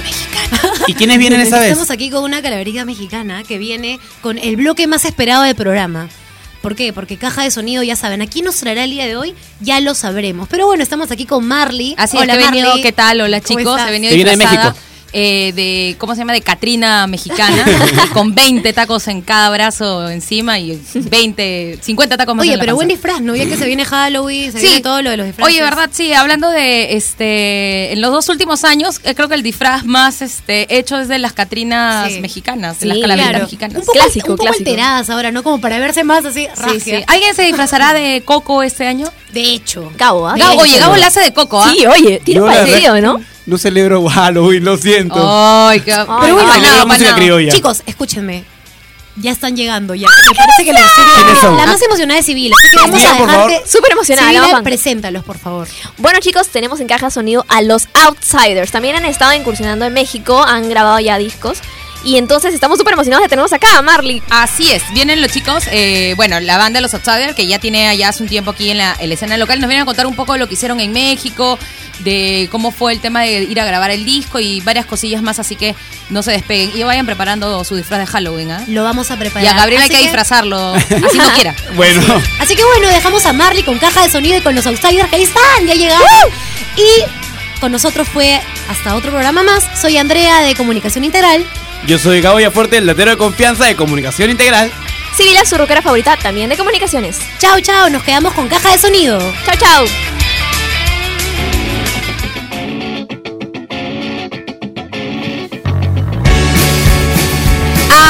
¿Y 0.88 0.93
quiénes 0.93 1.17
vienen 1.17 1.41
esa 1.41 1.60
vez? 1.60 1.71
Estamos 1.71 1.91
aquí 1.91 2.10
con 2.10 2.23
una 2.23 2.41
calaverita 2.41 2.86
mexicana 2.86 3.43
que 3.43 3.58
viene 3.58 3.99
con 4.21 4.38
el 4.38 4.55
bloque 4.55 4.88
más 4.88 5.05
esperado 5.05 5.43
del 5.43 5.55
programa. 5.55 6.10
¿Por 6.62 6.75
qué? 6.75 6.91
Porque 6.91 7.17
caja 7.17 7.43
de 7.43 7.51
sonido, 7.51 7.84
ya 7.84 7.95
saben, 7.95 8.21
aquí 8.21 8.41
nos 8.41 8.58
traerá 8.58 8.84
el 8.84 8.91
día 8.91 9.08
de 9.08 9.15
hoy, 9.15 9.34
ya 9.62 9.79
lo 9.79 9.95
sabremos. 9.95 10.49
Pero 10.49 10.65
bueno, 10.65 10.84
estamos 10.84 11.10
aquí 11.10 11.25
con 11.25 11.45
Marley. 11.47 11.95
Así 11.97 12.17
Hola, 12.17 12.34
es 12.34 12.39
que 12.39 12.43
he 12.43 12.51
venido. 12.51 12.82
¿qué 12.82 12.91
tal? 12.91 13.21
Hola 13.21 13.39
¿Cómo 13.39 13.60
chicos, 13.60 13.79
he 13.88 13.91
venido 13.91 14.13
de. 14.13 14.38
México. 14.38 14.73
Eh, 15.13 15.52
de, 15.56 15.95
¿cómo 15.98 16.13
se 16.13 16.19
llama? 16.19 16.34
De 16.34 16.41
Catrina 16.41 17.08
mexicana, 17.08 17.65
con 18.13 18.36
20 18.36 18.72
tacos 18.74 19.08
en 19.08 19.22
cada 19.22 19.50
brazo 19.50 20.10
encima 20.10 20.60
y 20.60 20.80
20, 20.93 21.80
50 21.82 22.17
tacos 22.17 22.36
más 22.36 22.43
Oye, 22.43 22.54
en 22.54 22.58
la 22.60 22.63
pero 22.63 22.76
buen 22.76 22.88
disfraz, 22.88 23.19
¿no? 23.22 23.36
Ya 23.36 23.45
que 23.45 23.58
se 23.58 23.65
viene 23.65 23.86
Halloween, 23.86 24.52
se 24.52 24.60
Sí. 24.60 24.65
viene 24.67 24.82
todo 24.82 25.02
lo 25.02 25.10
de 25.10 25.17
los 25.17 25.26
disfraces. 25.28 25.54
Oye, 25.54 25.62
verdad, 25.63 25.89
sí, 25.91 26.13
hablando 26.13 26.50
de 26.50 26.95
este 26.95 27.91
en 27.93 28.02
los 28.02 28.12
dos 28.12 28.30
últimos 28.30 28.63
años, 28.63 29.00
eh, 29.04 29.15
creo 29.15 29.28
que 29.28 29.36
el 29.36 29.43
disfraz 29.43 29.84
más 29.86 30.22
este 30.22 30.78
hecho 30.78 31.00
es 31.00 31.08
de 31.08 31.19
las 31.19 31.34
Catrinas 31.34 32.12
Sí. 32.13 32.19
mexicanas, 32.22 32.80
de 32.80 32.84
Sí, 32.84 32.88
las 32.88 32.98
calaveras 33.00 33.30
claro. 33.30 33.45
mexicanas. 33.45 33.78
Un 33.80 33.86
poco, 33.86 34.00
un 34.32 34.38
poco 34.38 34.48
alteradas 34.48 35.10
ahora, 35.10 35.32
¿no? 35.32 35.43
Como 35.43 35.60
para 35.62 35.80
verse 35.80 36.04
más 36.04 36.26
así, 36.26 36.41
Sí, 36.54 36.62
ragia. 36.62 36.80
sí. 37.00 37.04
¿Alguien 37.08 37.34
se 37.36 37.43
disfrazará 37.43 37.93
de 37.93 38.22
Coco 38.26 38.63
este 38.63 38.86
año? 38.88 39.08
De 39.34 39.41
hecho. 39.41 39.91
Gabo, 39.98 40.28
¿ah? 40.28 40.36
Gabo, 40.38 40.62
oye. 40.62 40.78
Gabo 40.80 40.95
la 40.95 41.08
hace 41.08 41.19
de 41.22 41.34
Coco, 41.34 41.62
¿ah? 41.62 41.72
Sí, 41.72 41.86
oye, 41.86 42.22
tiene 42.24 42.41
la 42.41 42.48
parecido, 42.54 43.00
¿no? 43.02 43.22
No 43.45 43.58
celebro 43.58 44.06
Halloween, 44.10 44.63
lo 44.63 44.78
siento. 44.78 45.15
Ay, 45.17 45.80
qué... 45.82 45.91
Pero 45.93 46.06
Ay, 46.19 46.32
bueno, 46.32 46.58
nada, 46.60 46.86
música 46.86 47.15
criolla. 47.15 47.52
Chicos, 47.52 47.82
escúchenme. 47.86 48.43
Ya 49.15 49.32
están 49.32 49.58
llegando 49.58 49.95
ya. 49.95 50.08
Me 50.30 50.34
parece 50.36 50.63
que 50.63 50.71
la, 50.71 50.80
¿Quiénes 51.15 51.39
son? 51.39 51.58
la 51.58 51.65
más 51.65 51.82
emocionada 51.82 52.19
es 52.21 52.25
Civil. 52.25 52.54
Así 52.58 52.69
que 52.69 52.78
vamos 52.78 53.04
a 53.04 53.17
por 53.17 53.28
dejarte. 53.28 53.54
favor. 53.56 53.67
Súper 53.67 53.91
emocionada, 53.91 54.47
Juan. 54.47 54.63
preséntalos, 54.63 55.23
por 55.25 55.38
favor. 55.38 55.67
Bueno 55.97 56.19
chicos, 56.21 56.47
tenemos 56.47 56.80
en 56.80 56.88
caja 56.88 57.08
de 57.08 57.12
sonido 57.12 57.43
a 57.49 57.62
los 57.62 57.89
Outsiders. 58.06 58.71
También 58.71 58.95
han 58.95 59.04
estado 59.04 59.34
incursionando 59.34 59.84
en 59.86 59.93
México, 59.93 60.41
han 60.41 60.69
grabado 60.69 60.99
ya 61.02 61.17
discos. 61.17 61.58
Y 62.03 62.17
entonces 62.17 62.53
estamos 62.53 62.77
súper 62.77 62.93
emocionados 62.93 63.23
de 63.25 63.29
tenerlos 63.29 63.53
acá, 63.53 63.81
Marley. 63.81 64.23
Así 64.29 64.71
es, 64.71 64.83
vienen 64.93 65.21
los 65.21 65.31
chicos, 65.31 65.65
eh, 65.71 66.13
bueno, 66.15 66.39
la 66.39 66.57
banda 66.57 66.77
de 66.77 66.81
los 66.81 66.93
Outsiders, 66.93 67.35
que 67.35 67.45
ya 67.45 67.59
tiene 67.59 67.88
allá 67.89 68.09
hace 68.09 68.23
un 68.23 68.29
tiempo 68.29 68.51
aquí 68.51 68.71
en 68.71 68.77
la, 68.77 68.95
en 68.99 69.09
la 69.09 69.15
escena 69.15 69.38
local, 69.38 69.59
nos 69.59 69.67
vienen 69.67 69.83
a 69.83 69.85
contar 69.85 70.07
un 70.07 70.15
poco 70.15 70.33
de 70.33 70.39
lo 70.39 70.47
que 70.47 70.53
hicieron 70.53 70.79
en 70.79 70.93
México, 70.93 71.59
de 71.99 72.47
cómo 72.51 72.71
fue 72.71 72.93
el 72.93 73.01
tema 73.01 73.23
de 73.23 73.43
ir 73.43 73.59
a 73.59 73.65
grabar 73.65 73.91
el 73.91 74.05
disco 74.05 74.39
y 74.39 74.62
varias 74.62 74.85
cosillas 74.85 75.21
más, 75.21 75.39
así 75.39 75.55
que 75.57 75.75
no 76.09 76.23
se 76.23 76.31
despeguen 76.31 76.71
y 76.73 76.83
vayan 76.83 77.05
preparando 77.05 77.63
su 77.65 77.75
disfraz 77.75 77.99
de 77.99 78.05
Halloween, 78.05 78.51
¿ah? 78.51 78.63
Lo 78.67 78.83
vamos 78.83 79.12
a 79.12 79.17
preparar. 79.17 79.43
Y 79.43 79.47
a 79.47 79.53
Gabriel 79.53 79.81
hay 79.81 79.89
que 79.89 79.97
disfrazarlo, 79.97 80.73
así 80.75 81.17
no 81.17 81.33
quiera. 81.33 81.55
Bueno, 81.75 82.01
Así 82.39 82.55
que 82.55 82.63
bueno, 82.63 82.88
dejamos 82.88 83.25
a 83.25 83.33
Marley 83.33 83.63
con 83.63 83.77
caja 83.77 84.01
de 84.01 84.09
sonido 84.09 84.38
y 84.38 84.41
con 84.41 84.55
los 84.55 84.65
outsiders 84.65 85.09
que 85.09 85.17
ahí 85.17 85.23
están, 85.23 85.67
ya 85.67 85.73
llegaron. 85.73 86.31
Y 86.77 87.28
con 87.60 87.72
nosotros 87.72 88.08
fue 88.08 88.41
hasta 88.69 88.95
otro 88.95 89.12
programa 89.12 89.43
más. 89.43 89.63
Soy 89.80 89.98
Andrea 89.98 90.41
de 90.41 90.56
Comunicación 90.56 91.04
Integral. 91.04 91.45
yo 91.88 91.98
soy 91.98 92.22
Gabo 92.22 92.39
Fuerte, 92.52 92.78
el 92.78 92.86
latero 92.86 93.12
de 93.12 93.17
confianza 93.17 93.65
de 93.65 93.76
comunicación 93.76 94.30
integral. 94.30 94.72
Sibila, 95.15 95.45
su 95.45 95.58
rockera 95.58 95.82
favorita, 95.82 96.15
también 96.17 96.50
de 96.50 96.58
comunicaciones. 96.58 97.19
Chao, 97.39 97.60
chao, 97.60 97.89
nos 97.89 98.04
quedamos 98.04 98.34
con 98.34 98.48
caja 98.48 98.72
de 98.72 98.78
sonido. 98.78 99.19
Chao, 99.45 99.56
chao. 99.58 99.86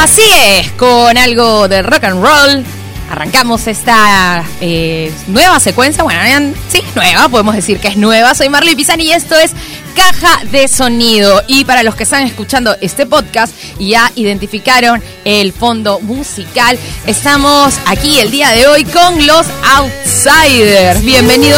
Así 0.02 0.22
es, 0.36 0.72
con 0.72 1.18
algo 1.18 1.68
de 1.68 1.82
rock 1.82 2.04
and 2.04 2.24
roll. 2.24 2.79
Arrancamos 3.10 3.66
esta 3.66 4.44
eh, 4.62 5.12
nueva 5.28 5.60
secuencia. 5.60 6.04
Bueno, 6.04 6.54
sí, 6.72 6.84
nueva, 6.94 7.28
podemos 7.28 7.56
decir 7.56 7.80
que 7.80 7.88
es 7.88 7.98
nueva. 7.98 8.36
Soy 8.36 8.50
Marley 8.50 8.76
Pisani 8.76 9.06
y 9.06 9.14
esto 9.14 9.36
es 9.36 9.52
Caja 9.96 10.44
de 10.52 10.68
Sonido. 10.68 11.42
Y 11.48 11.66
para 11.66 11.82
los 11.82 11.96
que 11.96 12.04
están 12.04 12.24
escuchando 12.28 12.78
este 12.82 13.08
podcast 13.08 13.52
y 13.80 13.90
ya 13.90 14.12
identificaron 14.16 15.02
el 15.26 15.54
fondo 15.54 16.00
musical, 16.02 16.78
estamos 17.08 17.74
aquí 17.88 18.20
el 18.20 18.30
día 18.30 18.52
de 18.52 18.68
hoy 18.68 18.84
con 18.86 19.26
los 19.26 19.48
Outsiders. 19.76 21.02
Bienvenido 21.04 21.58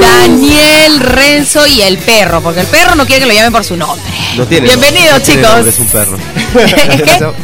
Daniel, 0.00 0.98
Renzo 0.98 1.64
y 1.64 1.80
el 1.82 1.96
perro, 1.98 2.40
porque 2.40 2.60
el 2.60 2.66
perro 2.66 2.96
no 2.96 3.06
quiere 3.06 3.20
que 3.20 3.26
lo 3.28 3.34
llamen 3.34 3.52
por 3.52 3.64
su 3.64 3.76
nombre. 3.76 4.02
No 4.36 4.46
tiene 4.46 4.66
Bienvenido, 4.66 5.12
no 5.12 5.20
tiene 5.20 5.42
chicos. 5.42 5.54
nombre, 5.54 5.70
es 5.70 5.78
un 5.78 5.86
perro. 5.86 6.16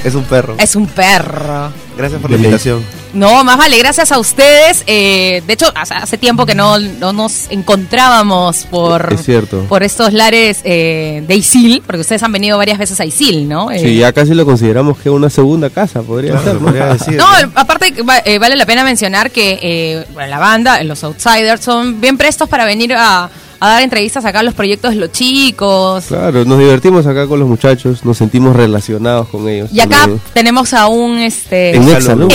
Es 0.03 0.15
un 0.15 0.25
perro. 0.25 0.57
Es 0.59 0.75
un 0.75 0.87
perro. 0.89 1.88
Gracias 1.99 2.21
por 2.23 2.31
la 2.31 2.37
invitación. 2.37 2.83
No, 3.13 3.43
más 3.43 3.59
vale, 3.59 3.77
gracias 3.77 4.13
a 4.13 4.19
ustedes. 4.21 4.85
Eh, 4.87 5.43
de 5.47 5.53
hecho, 5.53 5.67
hace, 5.75 5.95
hace 5.95 6.17
tiempo 6.17 6.47
que 6.47 6.55
no, 6.55 6.79
no 6.79 7.13
nos 7.13 7.51
encontrábamos 7.51 8.67
por, 8.71 9.13
Es 9.15 9.25
cierto. 9.25 9.65
por 9.69 9.83
estos 9.83 10.13
lares 10.13 10.61
eh, 10.63 11.25
de 11.27 11.35
Isil, 11.35 11.83
porque 11.85 12.03
ustedes 12.03 12.23
han 12.23 12.31
venido 12.31 12.57
varias 12.57 12.79
veces 12.79 13.01
a 13.01 13.05
Isil, 13.05 13.49
¿no? 13.49 13.71
Eh, 13.73 13.81
Sí, 13.81 13.97
ya 13.97 14.13
casi 14.13 14.35
lo 14.35 14.45
consideramos 14.45 14.99
que 14.99 15.11
una 15.11 15.29
segunda 15.31 15.71
casa, 15.71 16.03
podría 16.03 16.33
Claro, 16.33 16.45
ser, 16.47 16.55
¿no? 16.55 16.61
podría 16.67 16.87
decir. 16.95 17.17
No, 17.17 17.27
aparte 17.57 17.93
que 17.93 18.03
va- 18.03 18.23
eh, 18.25 18.39
vale 18.39 18.55
la 18.57 18.67
pena 18.67 18.85
mencionar 18.85 19.31
que 19.33 19.59
eh, 19.61 20.07
bueno, 20.15 20.29
la 20.31 20.39
banda, 20.39 20.83
los 20.85 21.03
Outsiders, 21.03 21.65
son 21.65 22.01
bien 22.01 22.17
prestos 22.17 22.49
para 22.49 22.65
venir 22.65 22.95
a, 22.95 23.29
a 23.61 23.69
dar 23.69 23.83
entrevistas 23.83 24.25
acá 24.25 24.41
a 24.41 24.43
los 24.45 24.55
proyectos 24.55 24.91
de 24.93 24.97
los 25.01 25.11
chicos. 25.13 26.05
Claro, 26.07 26.45
nos 26.45 26.59
divertimos 26.59 27.07
acá 27.07 27.27
con 27.27 27.41
los 27.41 27.49
muchachos, 27.49 28.05
nos 28.05 28.17
sentimos 28.17 28.55
relacionados 28.55 29.29
con 29.29 29.49
ellos. 29.49 29.71
Y 29.73 29.81
acá 29.81 29.97
también. 30.03 30.21
tenemos 30.33 30.73
a 30.75 30.87
un 30.87 31.19
este 31.19 31.71
exalumno. 31.77 32.29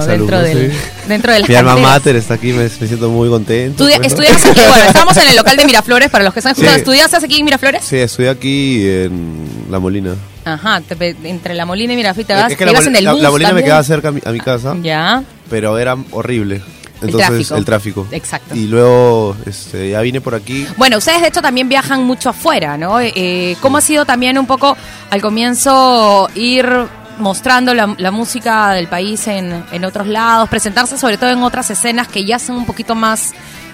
Exalumno, 0.00 0.06
dentro 0.06 0.40
del 0.40 0.72
sí. 0.72 0.76
dentro 1.08 1.32
de 1.32 1.38
las 1.40 1.48
Mi 1.48 1.54
alma 1.54 1.76
mater 1.76 2.16
está 2.16 2.34
aquí, 2.34 2.48
me, 2.52 2.64
me 2.64 2.68
siento 2.68 3.08
muy 3.10 3.28
contento. 3.28 3.86
Estudia- 3.88 3.98
pues, 3.98 4.12
¿no? 4.16 4.22
estudias 4.24 4.44
aquí, 4.46 4.60
bueno, 4.68 4.84
estamos 4.88 5.16
en 5.16 5.28
el 5.28 5.36
local 5.36 5.56
de 5.56 5.64
Miraflores, 5.66 6.10
para 6.10 6.24
los 6.24 6.32
que 6.34 6.40
están 6.40 6.52
escuchando, 6.52 6.74
Sí. 6.76 6.80
¿estudiaste 6.80 7.16
aquí 7.26 7.38
en 7.38 7.44
Miraflores? 7.44 7.84
Sí, 7.84 7.96
estoy 7.96 8.26
aquí 8.26 8.86
en 8.88 9.66
La 9.70 9.78
Molina. 9.78 10.14
Ajá, 10.44 10.80
te 10.80 11.16
entre 11.24 11.54
la 11.54 11.64
Molina 11.66 11.92
y 11.92 11.96
Miraflores 11.96 12.26
te 12.26 12.32
vas, 12.34 12.50
es 12.50 12.56
que 12.58 12.64
te 12.64 12.66
la, 12.66 12.72
ibas 12.72 12.86
en 12.86 12.96
el 12.96 13.04
la- 13.04 13.12
bus 13.12 13.22
la 13.22 13.30
Molina 13.30 13.52
me 13.52 13.62
quedaba 13.62 13.84
cerca 13.84 14.08
a 14.08 14.12
mi, 14.12 14.20
a 14.24 14.30
mi 14.32 14.40
casa, 14.40 14.74
Ya, 14.82 15.22
pero 15.48 15.78
era 15.78 15.96
horrible. 16.10 16.60
El 17.00 17.08
Entonces, 17.08 17.28
tráfico. 17.28 17.56
el 17.56 17.64
tráfico. 17.64 18.06
exacto. 18.10 18.54
Y 18.54 18.66
luego 18.66 19.36
este, 19.46 19.90
ya 19.90 20.00
vine 20.02 20.20
por 20.20 20.34
aquí. 20.34 20.66
Bueno, 20.76 20.98
ustedes 20.98 21.22
de 21.22 21.28
hecho 21.28 21.40
también 21.42 21.68
viajan 21.68 22.04
mucho 22.04 22.28
afuera, 22.30 22.76
¿no? 22.76 23.00
Eh, 23.00 23.56
¿Cómo 23.60 23.78
ha 23.78 23.80
sido 23.80 24.04
también 24.04 24.38
un 24.38 24.46
poco 24.46 24.76
al 25.10 25.20
comienzo 25.22 26.28
ir 26.34 26.66
mostrando 27.18 27.74
la, 27.74 27.94
la 27.98 28.10
música 28.10 28.72
del 28.72 28.86
país 28.88 29.26
en, 29.28 29.64
en 29.72 29.84
otros 29.84 30.06
lados, 30.06 30.48
presentarse 30.48 30.96
sobre 30.98 31.18
todo 31.18 31.30
en 31.30 31.42
otras 31.42 31.70
escenas 31.70 32.08
que 32.08 32.24
ya 32.24 32.38
son 32.38 32.56
un 32.56 32.66
poquito 32.66 32.94
más 32.94 33.32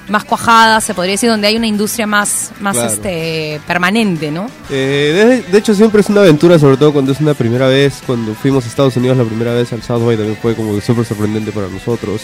más 0.09 0.23
cuajadas, 0.25 0.85
se 0.85 0.95
podría 0.95 1.15
decir, 1.15 1.29
donde 1.29 1.49
hay 1.49 1.57
una 1.57 1.67
industria 1.67 2.07
más, 2.07 2.53
más 2.61 2.77
Claro. 2.77 2.93
este 2.93 3.61
permanente, 3.67 4.31
¿no? 4.31 4.47
Eh, 4.71 5.43
de, 5.45 5.51
de 5.51 5.59
hecho, 5.59 5.75
siempre 5.75 6.01
es 6.01 6.09
una 6.09 6.21
aventura, 6.21 6.61
sobre 6.61 6.77
todo 6.77 6.93
cuando 6.93 7.11
es 7.11 7.19
una 7.21 7.35
primera 7.35 7.67
vez. 7.67 8.03
Cuando 8.07 8.33
fuimos 8.37 8.65
a 8.65 8.69
Estados 8.69 8.97
Unidos 8.97 9.17
la 9.17 9.25
primera 9.25 9.53
vez 9.53 9.73
al 9.73 9.83
South 9.83 10.05
by 10.07 10.17
también 10.17 10.39
fue 10.41 10.55
como 10.55 10.77
que 10.77 10.81
súper 10.81 11.05
sorprendente 11.05 11.51
para 11.51 11.67
nosotros. 11.67 12.23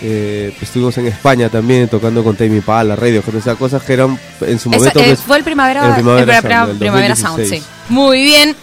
Eh, 0.00 0.52
pues 0.56 0.68
estuvimos 0.68 0.96
en 0.98 1.06
España 1.08 1.48
también 1.48 1.88
tocando 1.88 2.22
con 2.22 2.36
Tame 2.36 2.56
Impala, 2.56 2.94
Radio, 2.94 3.22
o 3.26 3.40
sea, 3.40 3.56
cosas 3.56 3.82
que 3.82 3.94
eran 3.94 4.18
en 4.42 4.58
su 4.58 4.68
Esa- 4.70 4.78
momento. 4.78 5.00
eh, 5.00 5.16
fue 5.16 5.38
el 5.38 5.44
Primavera, 5.44 5.86
el 5.88 5.94
Primavera 5.94 6.36
el 6.36 6.42
Primavera- 6.42 6.56
Sound 6.58 6.68
del 6.68 6.78
Primavera 6.78 7.16
Sound, 7.16 7.38
2016. 7.38 7.62
sí. 7.64 7.92
Muy 7.92 8.22
bien. 8.22 8.56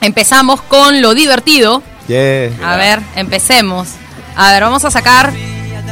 Empezamos 0.00 0.60
con 0.62 1.00
lo 1.00 1.14
divertido. 1.14 1.82
Yeah. 2.08 2.50
A 2.64 2.76
ver, 2.76 3.00
empecemos. 3.16 3.88
A 4.36 4.52
ver, 4.52 4.62
vamos 4.64 4.84
a 4.84 4.90
sacar. 4.90 5.32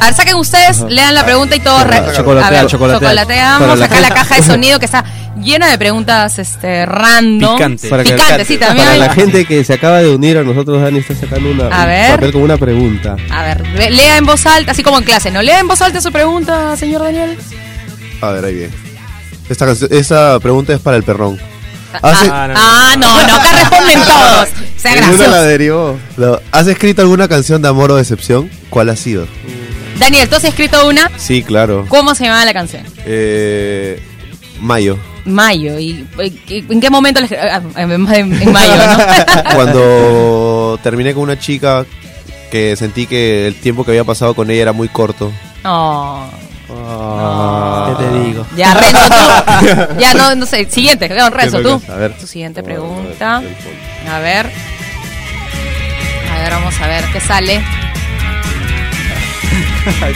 A 0.00 0.04
ver, 0.06 0.14
saquen 0.14 0.34
ustedes, 0.36 0.80
lean 0.88 1.14
la 1.14 1.24
pregunta 1.24 1.54
y 1.56 1.60
todos. 1.60 1.84
re- 1.84 2.02
Chocolatea, 2.16 2.46
a 2.48 2.50
ver, 2.50 2.66
chocolatea. 2.66 2.98
chocolateamos. 3.08 3.80
Acá 3.80 4.00
la 4.00 4.08
caja 4.10 4.36
de 4.36 4.42
sonido 4.42 4.78
que 4.78 4.86
está 4.86 5.04
llena 5.36 5.68
de 5.70 5.78
preguntas 5.78 6.38
este, 6.38 6.86
random. 6.86 7.58
Para, 7.88 8.02
que- 8.04 8.12
Picante, 8.12 8.44
sí, 8.44 8.56
también. 8.58 8.86
para 8.86 8.98
la 8.98 9.12
gente 9.14 9.44
que 9.44 9.62
se 9.64 9.74
acaba 9.74 9.98
de 10.00 10.14
unir 10.14 10.38
a 10.38 10.42
nosotros, 10.42 10.80
Dani 10.82 10.98
está 10.98 11.14
sacando 11.14 11.50
una, 11.50 11.64
A 11.66 11.80
un 11.82 11.86
ver. 11.86 12.10
papel 12.12 12.32
con 12.32 12.42
una 12.42 12.56
pregunta. 12.56 13.16
A 13.30 13.42
ver, 13.42 13.66
le- 13.68 13.90
lea 13.90 14.16
en 14.16 14.26
voz 14.26 14.44
alta, 14.46 14.72
así 14.72 14.82
como 14.82 14.98
en 14.98 15.04
clase, 15.04 15.30
¿no? 15.30 15.42
Lea 15.42 15.60
en 15.60 15.68
voz 15.68 15.80
alta 15.82 16.00
su 16.00 16.10
pregunta, 16.12 16.76
señor 16.76 17.02
Daniel. 17.02 17.36
A 18.20 18.30
ver, 18.30 18.44
ahí 18.44 18.54
bien. 18.54 18.70
Esta, 19.48 19.66
esta 19.90 20.38
pregunta 20.40 20.72
es 20.74 20.80
para 20.80 20.96
el 20.96 21.02
perrón. 21.02 21.38
Hace- 22.02 22.28
Ah, 22.30 22.94
no, 22.98 23.26
no, 23.26 23.34
acá 23.34 23.52
responden 23.52 23.98
todos. 24.04 24.48
Sea 24.76 24.94
gracioso. 24.94 25.30
la 25.30 25.42
derivó. 25.42 25.98
No. 26.16 26.38
¿Has 26.52 26.66
escrito 26.68 27.02
alguna 27.02 27.26
canción 27.28 27.60
de 27.62 27.68
amor 27.68 27.90
o 27.90 27.96
decepción? 27.96 28.48
¿Cuál 28.70 28.88
ha 28.90 28.96
sido? 28.96 29.26
Daniel, 29.98 30.28
¿tú 30.28 30.36
has 30.36 30.44
escrito 30.44 30.86
una? 30.88 31.10
Sí, 31.18 31.42
claro. 31.42 31.84
¿Cómo 31.88 32.14
se 32.14 32.24
llamaba 32.24 32.44
la 32.44 32.52
canción? 32.54 32.84
Eh, 33.04 34.00
Mayo. 34.60 34.98
Mayo. 35.24 35.78
¿Y 35.78 36.06
en 36.48 36.80
qué 36.80 36.90
momento? 36.90 37.20
le 37.20 37.28
escri- 37.28 37.38
ah, 37.40 37.60
En, 37.76 38.00
mayo, 38.00 38.26
¿no? 38.76 39.44
Cuando 39.54 40.78
terminé 40.82 41.14
con 41.14 41.22
una 41.24 41.38
chica 41.38 41.84
que 42.50 42.74
sentí 42.76 43.06
que 43.06 43.46
el 43.46 43.54
tiempo 43.54 43.84
que 43.84 43.92
había 43.92 44.04
pasado 44.04 44.34
con 44.34 44.50
ella 44.50 44.62
era 44.62 44.72
muy 44.72 44.88
corto. 44.88 45.30
No. 45.64 46.28
¿Qué 46.68 48.04
te 48.04 48.18
digo? 48.24 48.46
Ya, 48.56 48.74
Renzo, 48.74 48.98
tú. 49.08 50.00
Ya, 50.00 50.14
no, 50.14 50.34
no 50.36 50.46
sé. 50.46 50.68
Siguiente, 50.70 51.08
Renzo, 51.08 51.58
¿Qué 51.58 51.64
me 51.64 51.70
tú. 51.70 51.82
A 51.92 51.96
ver. 51.96 52.16
Tu 52.16 52.26
siguiente 52.26 52.62
pregunta. 52.62 53.42
A 54.10 54.18
ver. 54.20 54.50
A 56.32 56.38
ver, 56.42 56.50
vamos 56.50 56.80
a 56.80 56.86
ver 56.86 57.04
qué 57.12 57.20
sale. 57.20 57.60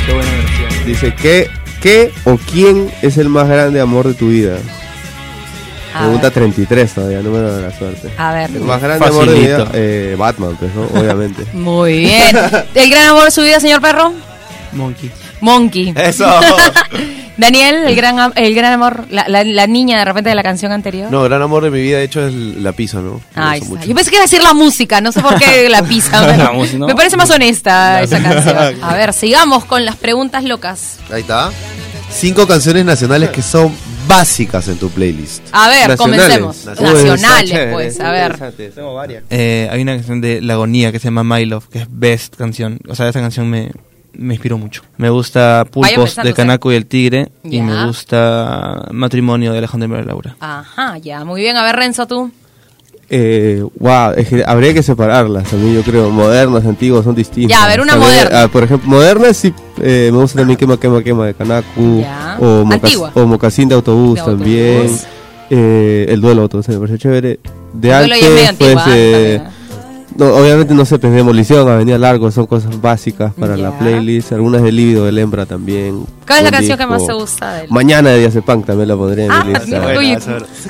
Qué 0.06 0.12
buena 0.12 0.30
versión. 0.30 0.86
Dice, 0.86 1.14
¿qué, 1.14 1.50
¿qué 1.84 2.12
o 2.24 2.36
quién 2.50 2.90
es 3.02 3.18
el 3.18 3.28
más 3.28 3.46
grande 3.46 3.78
amor 3.80 4.08
de 4.08 4.14
tu 4.14 4.28
vida? 4.28 4.56
A 5.94 5.98
Pregunta 6.00 6.22
ver. 6.24 6.32
33 6.32 6.92
todavía, 6.92 7.20
número 7.20 7.54
de 7.54 7.62
la 7.62 7.78
suerte. 7.78 8.10
A 8.18 8.32
ver. 8.32 8.50
El 8.50 8.62
más 8.62 8.82
grande 8.82 9.06
amor 9.06 9.26
de 9.28 9.34
mi 9.36 9.40
vida, 9.40 9.68
eh, 9.74 10.16
Batman, 10.18 10.56
pues, 10.58 10.74
¿no? 10.74 10.82
Obviamente. 10.98 11.44
Muy 11.52 11.98
bien. 12.00 12.36
¿El 12.74 12.90
gran 12.90 13.08
amor 13.10 13.24
de 13.26 13.30
su 13.30 13.42
vida, 13.42 13.60
señor 13.60 13.80
perro? 13.80 14.12
Monkey. 14.72 15.10
Monkey. 15.40 15.94
Eso. 15.96 16.26
Daniel, 17.36 17.84
el 17.86 17.96
gran, 17.96 18.32
el 18.36 18.54
gran 18.54 18.72
amor, 18.74 19.06
la, 19.10 19.28
la- 19.28 19.42
la 19.42 19.66
niña 19.66 19.98
de 19.98 20.04
repente 20.04 20.30
de 20.30 20.36
la 20.36 20.42
canción 20.44 20.70
anterior. 20.70 21.10
No, 21.10 21.22
gran 21.24 21.42
amor 21.42 21.64
de 21.64 21.70
mi 21.70 21.80
vida, 21.82 21.98
de 21.98 22.04
hecho, 22.04 22.24
es 22.26 22.32
la 22.32 22.70
pizza, 22.72 23.00
¿no? 23.00 23.20
Está. 23.28 23.56
Yo 23.84 23.94
pensé 23.94 24.10
que 24.10 24.16
iba 24.16 24.22
a 24.22 24.26
decir 24.26 24.42
la 24.42 24.54
música, 24.54 25.00
no 25.00 25.10
sé 25.12 25.20
por 25.20 25.36
qué 25.38 25.68
la 25.68 25.82
pizza. 25.82 26.20
pero 26.26 26.44
La 26.44 26.52
música, 26.52 26.78
¿no? 26.78 26.86
Me 26.86 26.94
parece 26.94 27.16
más 27.16 27.30
honesta 27.30 28.02
esa 28.02 28.22
canción. 28.22 28.56
A 28.82 28.94
ver, 28.94 29.12
sigamos 29.12 29.64
con 29.64 29.84
las 29.84 29.96
preguntas 29.96 30.44
locas. 30.44 30.98
Ahí 31.12 31.22
está. 31.22 31.50
Cinco 32.14 32.46
canciones 32.46 32.84
nacionales 32.84 33.30
que 33.30 33.42
son 33.42 33.74
básicas 34.06 34.68
en 34.68 34.78
tu 34.78 34.88
playlist. 34.88 35.42
A 35.52 35.68
ver, 35.68 35.88
Nacionales. 35.88 35.98
comencemos. 35.98 36.64
Nacionales. 36.64 37.04
Nacionales, 37.04 37.72
pues, 37.72 38.00
a 38.00 38.10
ver. 38.12 38.38
Tengo 38.74 38.94
varias. 38.94 39.24
Eh, 39.30 39.68
hay 39.70 39.82
una 39.82 39.96
canción 39.96 40.20
de 40.20 40.40
La 40.40 40.54
Agonía 40.54 40.92
que 40.92 40.98
se 41.00 41.06
llama 41.08 41.24
My 41.24 41.44
Love, 41.44 41.68
que 41.68 41.80
es 41.80 41.86
best 41.90 42.36
canción. 42.36 42.78
O 42.88 42.94
sea, 42.94 43.08
esa 43.08 43.20
canción 43.20 43.50
me, 43.50 43.72
me 44.12 44.34
inspiró 44.34 44.56
mucho. 44.58 44.82
Me 44.96 45.10
gusta 45.10 45.66
Pulpos 45.70 46.14
de 46.16 46.32
Canaco 46.32 46.72
y 46.72 46.76
el 46.76 46.86
Tigre. 46.86 47.30
Y 47.42 47.60
me 47.60 47.84
gusta 47.86 48.86
Matrimonio 48.92 49.52
de 49.52 49.58
Alejandro 49.58 49.88
María 49.88 50.04
Laura. 50.06 50.36
Ajá, 50.40 50.98
ya, 50.98 51.24
muy 51.24 51.40
bien. 51.40 51.56
A 51.56 51.64
ver, 51.64 51.76
Renzo, 51.76 52.06
tú. 52.06 52.30
Eh, 53.10 53.62
wow, 53.78 54.12
es 54.16 54.28
que 54.28 54.42
habría 54.46 54.72
que 54.74 54.82
separarlas 54.82 55.48
también, 55.50 55.74
yo 55.74 55.82
creo. 55.82 56.10
Modernas, 56.10 56.64
antiguas, 56.64 57.04
son 57.04 57.14
distintas. 57.14 57.50
Ya, 57.56 57.64
a 57.64 57.68
ver, 57.68 57.80
una 57.80 57.92
También, 57.92 58.12
moderna. 58.14 58.42
ah, 58.44 58.48
por 58.48 58.62
ejemplo, 58.64 58.88
modernas 58.90 59.36
sí, 59.36 59.52
eh, 59.82 60.08
me 60.12 60.18
gusta 60.18 60.38
también 60.38 60.58
Quema, 60.58 60.78
Quema, 60.78 61.02
Quema 61.02 61.26
de 61.26 61.34
Canacu. 61.34 62.00
Ya. 62.00 62.38
O, 62.40 62.64
Mocas- 62.64 62.84
Antigua. 62.84 63.12
o 63.14 63.26
Mocasín 63.26 63.68
de 63.68 63.74
Autobús 63.74 64.14
De 64.14 64.20
Autobús. 64.20 64.40
también. 64.40 64.98
Eh, 65.50 66.06
el 66.08 66.20
duelo 66.20 66.42
autobús 66.42 66.68
me 66.68 66.78
parece 66.78 66.98
chévere. 66.98 67.38
De 67.74 67.90
El 67.90 67.98
duelo 68.08 68.16
ya 68.16 68.26
es 68.26 68.32
medio 68.34 68.48
antes, 68.48 68.72
pues, 68.72 68.86
antigua, 68.86 69.52
no, 70.16 70.26
obviamente 70.34 70.74
no 70.74 70.84
sé, 70.84 70.98
pues 70.98 71.12
Demolición, 71.12 71.68
Avenida 71.68 71.98
Largo, 71.98 72.30
son 72.30 72.46
cosas 72.46 72.80
básicas 72.80 73.32
para 73.34 73.56
la 73.56 73.76
playlist. 73.78 74.32
Algunas 74.32 74.62
de 74.62 74.72
Líbido, 74.72 75.04
de 75.04 75.12
Lembra 75.12 75.46
también. 75.46 76.04
¿Cuál 76.26 76.38
es 76.38 76.44
la 76.44 76.50
canción 76.50 76.78
que 76.78 76.86
más 76.86 77.06
te 77.06 77.12
gusta 77.12 77.52
de 77.54 77.64
él? 77.64 77.66
Mañana 77.70 78.10
de 78.10 78.20
Diazepam 78.20 78.62
también 78.62 78.88
la 78.88 78.96
pondré 78.96 79.24
en 79.26 79.30
Ah, 79.32 79.44
mi 79.44 79.52
lista. 79.54 79.78
no, 79.78 79.86
oye, 79.98 80.18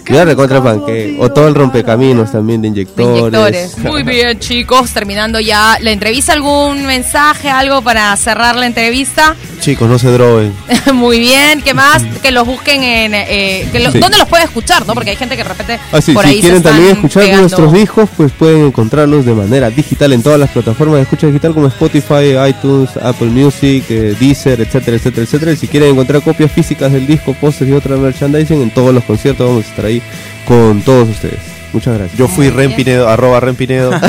Yo 0.06 0.24
recontra 0.24 0.62
panque. 0.62 1.16
O 1.20 1.30
todo 1.30 1.46
el 1.48 1.54
rompecaminos 1.54 2.32
también 2.32 2.60
de 2.62 2.68
inyectores. 2.68 3.18
Inyectores. 3.20 3.78
Muy 3.78 4.02
bien, 4.02 4.38
chicos. 4.40 4.92
Terminando 4.92 5.38
ya 5.40 5.78
la 5.80 5.90
entrevista, 5.92 6.32
¿algún 6.32 6.84
mensaje, 6.86 7.48
algo 7.50 7.82
para 7.82 8.16
cerrar 8.16 8.56
la 8.56 8.66
entrevista? 8.66 9.36
Chicos, 9.64 9.88
no 9.88 9.98
se 9.98 10.08
droguen. 10.10 10.52
Muy 10.94 11.18
bien. 11.20 11.62
¿Qué 11.62 11.72
más? 11.72 12.02
Que 12.22 12.30
los 12.30 12.46
busquen 12.46 12.82
en... 12.82 13.14
eh, 13.14 13.66
que 13.72 13.80
lo- 13.80 13.90
Sí. 13.92 13.98
¿Dónde 13.98 14.18
los 14.18 14.28
puede 14.28 14.44
escuchar, 14.44 14.86
no? 14.86 14.92
Porque 14.92 15.10
hay 15.10 15.16
gente 15.16 15.36
que 15.36 15.42
de 15.42 15.48
repente 15.48 15.78
Ah, 15.90 16.00
sí, 16.02 16.12
por 16.12 16.24
si 16.24 16.30
ahí 16.30 16.40
quieren 16.42 16.62
también 16.62 16.90
escuchar 16.96 17.22
pegando. 17.22 17.40
nuestros 17.42 17.72
discos, 17.72 18.10
pues 18.16 18.32
pueden 18.32 18.66
encontrarlos 18.66 19.24
de 19.24 19.32
manera 19.32 19.70
digital 19.70 20.12
en 20.12 20.22
todas 20.22 20.38
las 20.38 20.50
plataformas 20.50 20.96
de 20.96 21.02
escucha 21.04 21.26
digital 21.28 21.54
como 21.54 21.68
Spotify, 21.68 22.36
iTunes, 22.48 22.90
Apple 23.00 23.28
Music, 23.28 23.84
eh, 23.88 24.14
Deezer, 24.20 24.60
etcétera, 24.60 24.96
etcétera, 24.98 25.22
etcétera. 25.24 25.52
Y 25.52 25.56
si 25.56 25.66
quieren 25.68 25.90
encontrar 25.90 26.20
copias 26.22 26.52
físicas 26.52 26.92
del 26.92 27.06
disco, 27.06 27.32
pósters 27.34 27.70
y 27.70 27.72
otra 27.72 27.96
merchandising, 27.96 28.60
en 28.60 28.70
todos 28.70 28.92
los 28.92 29.04
conciertos 29.04 29.46
vamos 29.48 29.64
a 29.64 29.68
estar 29.70 29.84
ahí 29.86 30.02
con 30.46 30.82
todos 30.82 31.08
ustedes. 31.08 31.53
Muchas 31.74 31.98
gracias. 31.98 32.16
Yo 32.18 32.28
fui 32.28 32.48
Rempinedo, 32.50 33.08
arroba 33.08 33.40
Rempinedo. 33.40 33.90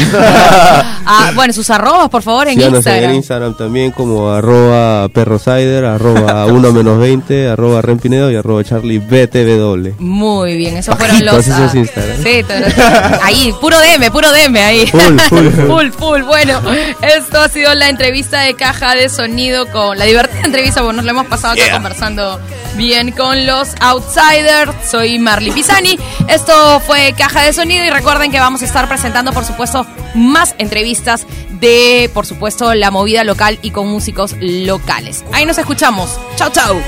Ah, 1.07 1.31
bueno, 1.35 1.53
sus 1.53 1.69
arrobas, 1.69 2.09
por 2.09 2.23
favor, 2.23 2.47
en 2.47 2.55
Síganos 2.55 2.77
Instagram. 2.77 3.09
en 3.11 3.15
Instagram 3.17 3.55
también 3.55 3.91
como 3.91 4.31
arroba 4.31 5.07
perrosider, 5.09 5.85
arroba 5.85 6.47
1 6.47 6.71
menos 6.71 6.97
20, 6.97 7.47
arroba 7.47 7.83
rempinedo 7.83 8.31
y 8.31 8.35
arroba 8.35 8.63
charlie 8.63 8.97
btw. 8.97 9.91
Muy 9.99 10.57
bien, 10.57 10.77
esos 10.77 10.97
fueron 10.97 11.23
los... 11.23 11.45
eso 11.47 11.63
es 11.65 11.73
ah, 11.75 11.77
Instagram. 11.77 12.17
sí, 12.23 12.43
todo- 12.43 13.19
ahí, 13.21 13.53
puro 13.61 13.77
DM, 13.79 14.11
puro 14.11 14.31
DM 14.31 14.55
ahí. 14.57 14.87
Full, 14.87 15.19
full, 15.29 15.49
full. 15.51 15.89
full. 15.91 16.21
Bueno, 16.23 16.59
esto 17.03 17.39
ha 17.39 17.49
sido 17.49 17.75
la 17.75 17.89
entrevista 17.89 18.39
de 18.41 18.55
Caja 18.55 18.95
de 18.95 19.07
Sonido 19.07 19.67
con 19.67 19.99
la 19.99 20.05
divertida 20.05 20.41
entrevista, 20.43 20.81
bueno, 20.81 20.97
nos 20.97 21.05
la 21.05 21.11
hemos 21.11 21.27
pasado 21.27 21.53
acá 21.53 21.71
conversando 21.71 22.39
bien 22.77 23.11
con 23.11 23.45
los 23.45 23.69
Outsiders. 23.79 24.71
Soy 24.89 25.19
Marley 25.19 25.51
Pisani. 25.51 25.99
Esto 26.27 26.81
fue 26.85 27.13
Caja 27.15 27.43
de 27.43 27.53
Sonido 27.55 27.85
y 27.85 27.89
recuerden 27.89 28.31
que 28.31 28.39
vamos 28.41 28.61
a 28.63 28.65
estar 28.65 28.85
presentando, 28.89 29.31
por 29.31 29.45
supuesto, 29.45 29.87
más 30.13 30.55
entrevistas 30.57 31.25
de, 31.51 32.11
por 32.13 32.25
supuesto, 32.25 32.73
la 32.73 32.91
movida 32.91 33.23
local 33.23 33.59
y 33.61 33.71
con 33.71 33.87
músicos 33.87 34.35
locales. 34.41 35.23
Ahí 35.31 35.45
nos 35.45 35.57
escuchamos. 35.57 36.19
Chau, 36.35 36.51
chau. 36.51 36.81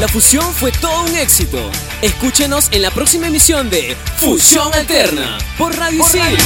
La 0.00 0.08
fusión 0.08 0.54
fue 0.54 0.72
todo 0.72 1.02
un 1.02 1.16
éxito. 1.16 1.58
Escúchenos 2.00 2.68
en 2.72 2.80
la 2.80 2.90
próxima 2.90 3.26
emisión 3.26 3.68
de 3.68 3.94
Fusión 4.16 4.72
Alterna 4.72 5.36
por 5.58 5.76
Radio 5.76 6.00
Isil. 6.00 6.38